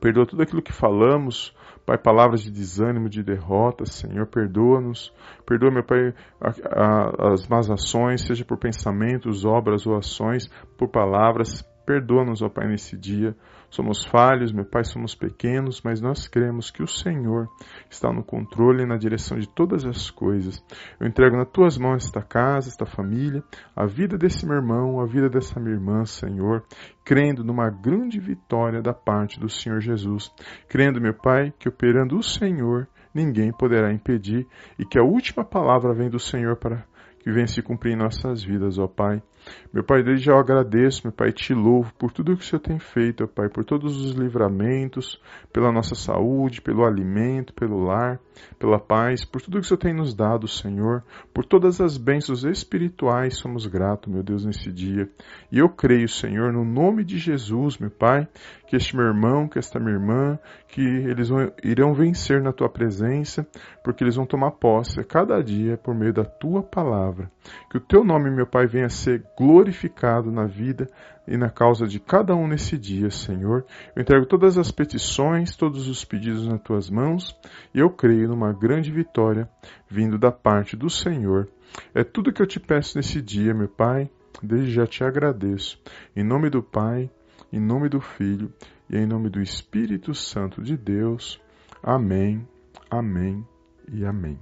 perdoa 0.00 0.26
tudo 0.26 0.42
aquilo 0.42 0.62
que 0.62 0.72
falamos, 0.72 1.54
Pai, 1.84 1.98
palavras 1.98 2.42
de 2.42 2.50
desânimo, 2.50 3.08
de 3.08 3.24
derrota, 3.24 3.84
Senhor, 3.84 4.26
perdoa-nos. 4.26 5.12
Perdoa, 5.44 5.70
meu 5.70 5.82
Pai, 5.82 6.14
a, 6.40 6.50
a, 6.50 7.32
as 7.32 7.48
más 7.48 7.68
ações, 7.68 8.22
seja 8.22 8.44
por 8.44 8.56
pensamentos, 8.56 9.44
obras 9.44 9.84
ou 9.84 9.96
ações, 9.96 10.48
por 10.78 10.88
palavras. 10.88 11.64
Perdoa-nos, 11.84 12.42
ó 12.42 12.48
Pai, 12.48 12.68
nesse 12.68 12.96
dia. 12.96 13.34
Somos 13.68 14.04
falhos, 14.04 14.52
meu 14.52 14.64
Pai, 14.64 14.84
somos 14.84 15.14
pequenos, 15.14 15.80
mas 15.82 16.00
nós 16.00 16.28
cremos 16.28 16.70
que 16.70 16.82
o 16.82 16.86
Senhor 16.86 17.48
está 17.90 18.12
no 18.12 18.22
controle 18.22 18.82
e 18.82 18.86
na 18.86 18.96
direção 18.96 19.38
de 19.38 19.48
todas 19.48 19.84
as 19.84 20.10
coisas. 20.10 20.62
Eu 21.00 21.06
entrego 21.06 21.36
nas 21.36 21.48
tuas 21.50 21.78
mãos 21.78 22.04
esta 22.04 22.20
casa, 22.20 22.68
esta 22.68 22.84
família, 22.84 23.42
a 23.74 23.86
vida 23.86 24.18
desse 24.18 24.46
meu 24.46 24.56
irmão, 24.56 25.00
a 25.00 25.06
vida 25.06 25.28
dessa 25.28 25.58
minha 25.58 25.74
irmã, 25.74 26.04
Senhor, 26.04 26.62
crendo 27.04 27.42
numa 27.42 27.70
grande 27.70 28.20
vitória 28.20 28.82
da 28.82 28.92
parte 28.92 29.40
do 29.40 29.48
Senhor 29.48 29.80
Jesus. 29.80 30.30
Crendo, 30.68 31.00
meu 31.00 31.14
Pai, 31.14 31.52
que 31.58 31.68
operando 31.68 32.16
o 32.16 32.22
Senhor, 32.22 32.86
ninguém 33.14 33.52
poderá 33.52 33.92
impedir 33.92 34.46
e 34.78 34.84
que 34.84 34.98
a 34.98 35.02
última 35.02 35.44
palavra 35.44 35.94
vem 35.94 36.10
do 36.10 36.18
Senhor 36.18 36.56
para 36.56 36.84
que 37.20 37.30
venha 37.30 37.46
se 37.46 37.62
cumprir 37.62 37.92
em 37.92 37.96
nossas 37.96 38.42
vidas, 38.42 38.78
ó 38.78 38.86
Pai. 38.86 39.22
Meu 39.72 39.82
Pai, 39.82 40.02
desde 40.02 40.26
já 40.26 40.32
eu 40.32 40.38
agradeço, 40.38 41.02
meu 41.04 41.12
Pai, 41.12 41.32
te 41.32 41.54
louvo 41.54 41.92
por 41.94 42.12
tudo 42.12 42.36
que 42.36 42.42
o 42.42 42.46
Senhor 42.46 42.60
tem 42.60 42.78
feito, 42.78 43.22
meu 43.22 43.28
Pai, 43.28 43.48
por 43.48 43.64
todos 43.64 43.96
os 43.96 44.12
livramentos, 44.12 45.20
pela 45.52 45.72
nossa 45.72 45.94
saúde, 45.94 46.60
pelo 46.60 46.84
alimento, 46.84 47.54
pelo 47.54 47.82
lar, 47.84 48.20
pela 48.58 48.78
paz, 48.78 49.24
por 49.24 49.40
tudo 49.40 49.58
que 49.58 49.64
o 49.64 49.68
Senhor 49.68 49.78
tem 49.78 49.94
nos 49.94 50.14
dado, 50.14 50.46
Senhor, 50.46 51.02
por 51.32 51.44
todas 51.44 51.80
as 51.80 51.96
bênçãos 51.96 52.44
espirituais, 52.44 53.36
somos 53.36 53.66
gratos, 53.66 54.12
meu 54.12 54.22
Deus, 54.22 54.44
nesse 54.44 54.70
dia. 54.70 55.08
E 55.50 55.58
eu 55.58 55.68
creio, 55.68 56.08
Senhor, 56.08 56.52
no 56.52 56.64
nome 56.64 57.04
de 57.04 57.18
Jesus, 57.18 57.78
meu 57.78 57.90
Pai, 57.90 58.28
que 58.66 58.76
este 58.76 58.96
meu 58.96 59.06
irmão, 59.06 59.48
que 59.48 59.58
esta 59.58 59.78
minha 59.78 59.92
irmã, 59.92 60.38
que 60.68 60.80
eles 60.80 61.28
vão, 61.28 61.52
irão 61.62 61.92
vencer 61.92 62.40
na 62.40 62.52
tua 62.52 62.68
presença, 62.68 63.46
porque 63.84 64.02
eles 64.02 64.16
vão 64.16 64.24
tomar 64.24 64.52
posse 64.52 65.00
a 65.00 65.04
cada 65.04 65.42
dia 65.42 65.76
por 65.76 65.94
meio 65.94 66.12
da 66.12 66.24
tua 66.24 66.62
palavra. 66.62 67.30
Que 67.70 67.76
o 67.76 67.80
teu 67.80 68.04
nome, 68.04 68.30
meu 68.30 68.46
Pai, 68.46 68.66
venha 68.66 68.88
ser 68.88 69.22
glorificado 69.36 70.30
na 70.30 70.46
vida 70.46 70.88
e 71.26 71.36
na 71.36 71.50
causa 71.50 71.86
de 71.86 71.98
cada 71.98 72.34
um 72.34 72.46
nesse 72.46 72.76
dia, 72.76 73.10
Senhor. 73.10 73.64
Eu 73.94 74.02
entrego 74.02 74.26
todas 74.26 74.58
as 74.58 74.70
petições, 74.70 75.56
todos 75.56 75.88
os 75.88 76.04
pedidos 76.04 76.46
nas 76.46 76.60
tuas 76.62 76.90
mãos 76.90 77.36
e 77.74 77.78
eu 77.78 77.90
creio 77.90 78.28
numa 78.28 78.52
grande 78.52 78.90
vitória 78.90 79.48
vindo 79.88 80.18
da 80.18 80.30
parte 80.30 80.76
do 80.76 80.90
Senhor. 80.90 81.48
É 81.94 82.04
tudo 82.04 82.32
que 82.32 82.42
eu 82.42 82.46
te 82.46 82.60
peço 82.60 82.96
nesse 82.96 83.22
dia, 83.22 83.54
meu 83.54 83.68
Pai. 83.68 84.10
Desde 84.42 84.72
já 84.72 84.86
te 84.86 85.04
agradeço. 85.04 85.78
Em 86.16 86.24
nome 86.24 86.50
do 86.50 86.62
Pai, 86.62 87.10
em 87.52 87.60
nome 87.60 87.88
do 87.88 88.00
Filho 88.00 88.52
e 88.90 88.96
em 88.96 89.06
nome 89.06 89.28
do 89.28 89.40
Espírito 89.40 90.14
Santo 90.14 90.62
de 90.62 90.76
Deus. 90.76 91.40
Amém, 91.82 92.46
amém 92.90 93.46
e 93.90 94.04
amém. 94.04 94.38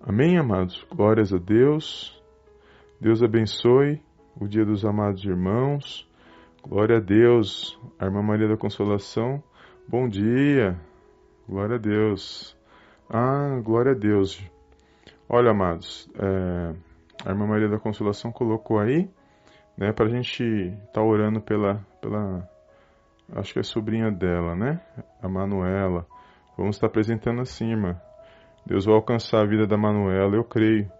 Amém, 0.00 0.38
amados? 0.38 0.86
Glórias 0.90 1.32
a 1.32 1.38
Deus. 1.38 2.15
Deus 2.98 3.22
abençoe 3.22 4.02
o 4.40 4.48
dia 4.48 4.64
dos 4.64 4.82
amados 4.82 5.22
irmãos. 5.22 6.08
Glória 6.66 6.96
a 6.96 7.00
Deus. 7.00 7.78
A 7.98 8.06
irmã 8.06 8.22
Maria 8.22 8.48
da 8.48 8.56
Consolação. 8.56 9.42
Bom 9.86 10.08
dia. 10.08 10.80
Glória 11.46 11.76
a 11.76 11.78
Deus. 11.78 12.56
Ah, 13.10 13.60
glória 13.62 13.92
a 13.92 13.94
Deus. 13.94 14.42
Olha, 15.28 15.50
amados, 15.50 16.08
é, 16.18 16.74
a 17.26 17.30
irmã 17.30 17.46
Maria 17.46 17.68
da 17.68 17.78
Consolação 17.78 18.32
colocou 18.32 18.78
aí 18.78 19.10
né, 19.76 19.92
para 19.92 20.06
a 20.06 20.08
gente 20.08 20.42
estar 20.42 20.92
tá 20.92 21.02
orando 21.02 21.40
pela, 21.42 21.84
pela, 22.00 22.48
acho 23.34 23.52
que 23.52 23.58
é 23.58 23.62
sobrinha 23.62 24.10
dela, 24.10 24.56
né, 24.56 24.80
a 25.20 25.28
Manuela. 25.28 26.06
Vamos 26.56 26.76
estar 26.76 26.86
apresentando 26.86 27.42
assim, 27.42 27.72
irmã. 27.72 28.00
Deus 28.64 28.86
vai 28.86 28.94
alcançar 28.94 29.42
a 29.42 29.46
vida 29.46 29.66
da 29.66 29.76
Manuela, 29.76 30.34
eu 30.34 30.44
creio. 30.44 30.90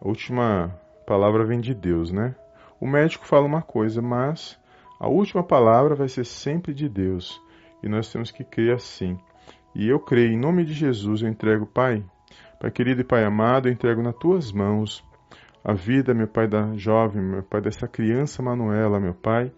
A 0.00 0.06
última 0.06 0.78
palavra 1.10 1.44
vem 1.44 1.60
de 1.60 1.74
Deus, 1.74 2.12
né? 2.12 2.36
O 2.80 2.86
médico 2.86 3.26
fala 3.26 3.44
uma 3.44 3.62
coisa, 3.62 4.00
mas 4.00 4.56
a 5.00 5.08
última 5.08 5.42
palavra 5.42 5.96
vai 5.96 6.06
ser 6.06 6.24
sempre 6.24 6.72
de 6.72 6.88
Deus. 6.88 7.42
E 7.82 7.88
nós 7.88 8.12
temos 8.12 8.30
que 8.30 8.44
crer 8.44 8.76
assim. 8.76 9.18
E 9.74 9.88
eu 9.88 9.98
creio, 9.98 10.32
em 10.32 10.38
nome 10.38 10.64
de 10.64 10.72
Jesus, 10.72 11.22
eu 11.22 11.28
entrego, 11.28 11.66
Pai, 11.66 12.04
Pai 12.60 12.70
querido 12.70 13.00
e 13.00 13.04
Pai 13.04 13.24
amado, 13.24 13.66
eu 13.66 13.72
entrego 13.72 14.00
nas 14.00 14.14
tuas 14.14 14.52
mãos 14.52 15.04
a 15.64 15.72
vida, 15.72 16.14
meu 16.14 16.28
Pai, 16.28 16.46
da 16.46 16.76
jovem, 16.76 17.20
meu 17.20 17.42
Pai, 17.42 17.60
dessa 17.60 17.88
criança 17.88 18.40
Manuela, 18.40 19.00
meu 19.00 19.14
Pai. 19.14 19.50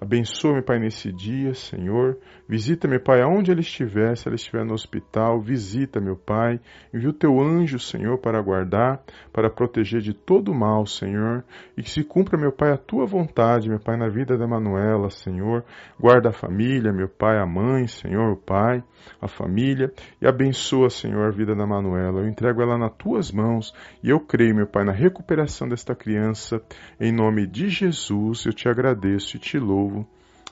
Abençoa, 0.00 0.54
meu 0.54 0.62
Pai, 0.62 0.78
nesse 0.78 1.12
dia, 1.12 1.54
Senhor. 1.54 2.18
Visita, 2.48 2.86
meu 2.86 3.00
Pai, 3.00 3.22
aonde 3.22 3.50
ela 3.50 3.60
estiver, 3.60 4.16
se 4.16 4.28
ela 4.28 4.34
estiver 4.34 4.64
no 4.64 4.74
hospital, 4.74 5.40
visita, 5.40 6.00
meu 6.00 6.16
Pai. 6.16 6.60
Envia 6.92 7.08
o 7.08 7.12
teu 7.12 7.40
anjo, 7.40 7.78
Senhor, 7.78 8.18
para 8.18 8.40
guardar, 8.42 9.02
para 9.32 9.48
proteger 9.48 10.02
de 10.02 10.12
todo 10.12 10.52
mal, 10.52 10.84
Senhor. 10.84 11.44
E 11.76 11.82
que 11.82 11.90
se 11.90 12.04
cumpra, 12.04 12.38
meu 12.38 12.52
Pai, 12.52 12.72
a 12.72 12.76
tua 12.76 13.06
vontade, 13.06 13.68
meu 13.68 13.80
Pai, 13.80 13.96
na 13.96 14.08
vida 14.08 14.36
da 14.36 14.46
Manuela, 14.46 15.08
Senhor. 15.10 15.64
Guarda 15.98 16.30
a 16.30 16.32
família, 16.32 16.92
meu 16.92 17.08
Pai, 17.08 17.38
a 17.38 17.46
mãe, 17.46 17.86
Senhor, 17.86 18.32
o 18.32 18.36
Pai, 18.36 18.82
a 19.22 19.28
família. 19.28 19.92
E 20.20 20.26
abençoa, 20.26 20.90
Senhor, 20.90 21.26
a 21.26 21.30
vida 21.30 21.54
da 21.54 21.66
Manuela. 21.66 22.20
Eu 22.20 22.28
entrego 22.28 22.60
ela 22.60 22.76
nas 22.76 22.92
tuas 22.96 23.32
mãos 23.32 23.72
e 24.02 24.10
eu 24.10 24.20
creio, 24.20 24.54
meu 24.54 24.66
Pai, 24.66 24.84
na 24.84 24.92
recuperação 24.92 25.68
desta 25.68 25.94
criança. 25.94 26.60
Em 27.00 27.12
nome 27.12 27.46
de 27.46 27.68
Jesus, 27.68 28.44
eu 28.44 28.52
te 28.52 28.68
agradeço 28.68 29.36
e 29.36 29.40
te 29.40 29.58
louvo. 29.58 29.83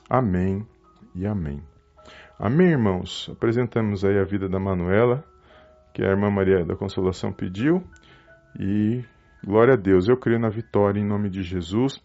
Amém 0.09 0.65
e 1.15 1.25
amém. 1.25 1.61
Amém, 2.39 2.71
irmãos? 2.71 3.29
Apresentamos 3.31 4.03
aí 4.03 4.19
a 4.19 4.23
vida 4.23 4.49
da 4.49 4.59
Manuela, 4.59 5.23
que 5.93 6.03
a 6.03 6.09
irmã 6.09 6.29
Maria 6.29 6.65
da 6.65 6.75
Consolação 6.75 7.31
pediu, 7.31 7.83
e 8.59 9.03
glória 9.45 9.75
a 9.75 9.77
Deus, 9.77 10.07
eu 10.09 10.17
creio 10.17 10.39
na 10.39 10.49
vitória 10.49 10.99
em 10.99 11.05
nome 11.05 11.29
de 11.29 11.43
Jesus, 11.43 12.03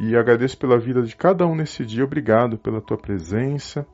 e 0.00 0.16
agradeço 0.16 0.56
pela 0.56 0.78
vida 0.78 1.02
de 1.02 1.16
cada 1.16 1.46
um 1.46 1.54
nesse 1.54 1.84
dia, 1.84 2.04
obrigado 2.04 2.56
pela 2.56 2.80
tua 2.80 2.96
presença, 2.96 3.86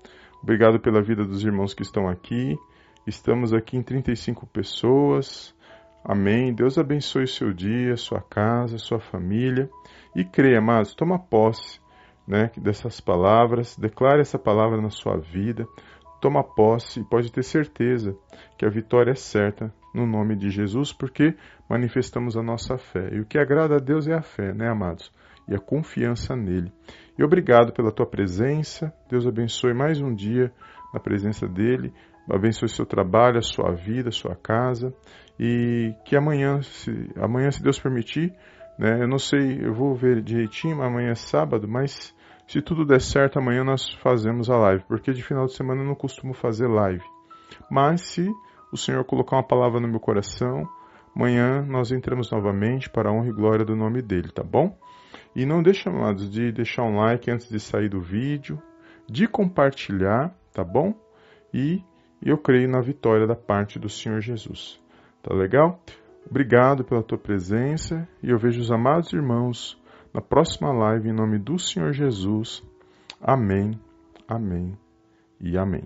obrigado 0.42 0.78
pela 0.78 1.02
vida 1.02 1.24
dos 1.24 1.42
irmãos 1.44 1.74
que 1.74 1.82
estão 1.82 2.08
aqui, 2.08 2.56
estamos 3.06 3.52
aqui 3.54 3.76
em 3.76 3.82
35 3.82 4.46
pessoas, 4.46 5.54
amém, 6.04 6.54
Deus 6.54 6.78
abençoe 6.78 7.24
o 7.24 7.28
seu 7.28 7.52
dia, 7.52 7.96
sua 7.96 8.20
casa, 8.20 8.78
sua 8.78 9.00
família, 9.00 9.70
e 10.14 10.24
creia, 10.24 10.58
amados, 10.58 10.94
toma 10.94 11.18
posse, 11.18 11.80
né, 12.26 12.50
dessas 12.56 13.00
palavras, 13.00 13.76
declare 13.76 14.20
essa 14.20 14.38
palavra 14.38 14.80
na 14.80 14.90
sua 14.90 15.16
vida, 15.16 15.66
toma 16.20 16.42
posse 16.42 17.00
e 17.00 17.04
pode 17.04 17.30
ter 17.30 17.42
certeza 17.42 18.16
que 18.58 18.66
a 18.66 18.70
vitória 18.70 19.12
é 19.12 19.14
certa 19.14 19.72
no 19.94 20.06
nome 20.06 20.36
de 20.36 20.50
Jesus, 20.50 20.92
porque 20.92 21.34
manifestamos 21.68 22.36
a 22.36 22.42
nossa 22.42 22.76
fé. 22.76 23.10
E 23.12 23.20
o 23.20 23.24
que 23.24 23.38
agrada 23.38 23.76
a 23.76 23.78
Deus 23.78 24.06
é 24.08 24.14
a 24.14 24.22
fé, 24.22 24.52
né, 24.52 24.68
amados? 24.68 25.12
E 25.48 25.54
a 25.54 25.58
confiança 25.58 26.34
nele. 26.34 26.72
E 27.18 27.24
obrigado 27.24 27.72
pela 27.72 27.92
tua 27.92 28.06
presença. 28.06 28.92
Deus 29.08 29.26
abençoe 29.26 29.72
mais 29.72 30.00
um 30.00 30.14
dia 30.14 30.52
na 30.92 31.00
presença 31.00 31.46
dele. 31.46 31.94
Abençoe 32.28 32.68
seu 32.68 32.84
trabalho, 32.84 33.38
a 33.38 33.42
sua 33.42 33.72
vida, 33.72 34.08
a 34.08 34.12
sua 34.12 34.34
casa. 34.34 34.92
E 35.38 35.94
que 36.04 36.16
amanhã, 36.16 36.60
se, 36.60 36.90
amanhã, 37.16 37.50
se 37.50 37.62
Deus 37.62 37.78
permitir, 37.78 38.34
né, 38.78 39.02
eu 39.02 39.08
não 39.08 39.18
sei, 39.18 39.60
eu 39.62 39.72
vou 39.72 39.94
ver 39.94 40.20
direitinho, 40.20 40.82
amanhã 40.82 41.10
é 41.10 41.14
sábado, 41.14 41.68
mas 41.68 42.14
se 42.46 42.62
tudo 42.62 42.84
der 42.84 43.00
certo, 43.00 43.38
amanhã 43.38 43.64
nós 43.64 43.88
fazemos 43.94 44.48
a 44.48 44.56
live, 44.56 44.84
porque 44.86 45.12
de 45.12 45.22
final 45.22 45.46
de 45.46 45.54
semana 45.54 45.82
eu 45.82 45.86
não 45.86 45.94
costumo 45.94 46.32
fazer 46.32 46.68
live. 46.68 47.04
Mas 47.70 48.02
se 48.02 48.28
o 48.72 48.76
Senhor 48.76 49.04
colocar 49.04 49.36
uma 49.36 49.46
palavra 49.46 49.80
no 49.80 49.88
meu 49.88 49.98
coração, 49.98 50.68
amanhã 51.14 51.62
nós 51.62 51.90
entramos 51.90 52.30
novamente 52.30 52.88
para 52.88 53.10
a 53.10 53.12
honra 53.12 53.28
e 53.28 53.32
glória 53.32 53.64
do 53.64 53.74
nome 53.74 54.00
dele, 54.00 54.30
tá 54.30 54.42
bom? 54.42 54.76
E 55.34 55.44
não 55.44 55.62
deixe, 55.62 55.88
amados, 55.88 56.30
de 56.30 56.52
deixar 56.52 56.84
um 56.84 56.96
like 56.96 57.30
antes 57.30 57.48
de 57.48 57.58
sair 57.58 57.88
do 57.88 58.00
vídeo, 58.00 58.62
de 59.08 59.26
compartilhar, 59.26 60.34
tá 60.52 60.64
bom? 60.64 60.94
E 61.52 61.82
eu 62.22 62.38
creio 62.38 62.68
na 62.68 62.80
vitória 62.80 63.26
da 63.26 63.36
parte 63.36 63.78
do 63.78 63.88
Senhor 63.88 64.20
Jesus. 64.20 64.80
Tá 65.22 65.34
legal? 65.34 65.80
Obrigado 66.28 66.84
pela 66.84 67.02
tua 67.02 67.18
presença 67.18 68.08
e 68.22 68.30
eu 68.30 68.38
vejo 68.38 68.60
os 68.60 68.70
amados 68.70 69.12
irmãos 69.12 69.80
na 70.16 70.22
próxima 70.22 70.72
live, 70.72 71.10
em 71.10 71.12
nome 71.12 71.38
do 71.38 71.58
Senhor 71.58 71.92
Jesus. 71.92 72.62
Amém, 73.20 73.78
amém 74.26 74.74
e 75.38 75.58
amém. 75.58 75.84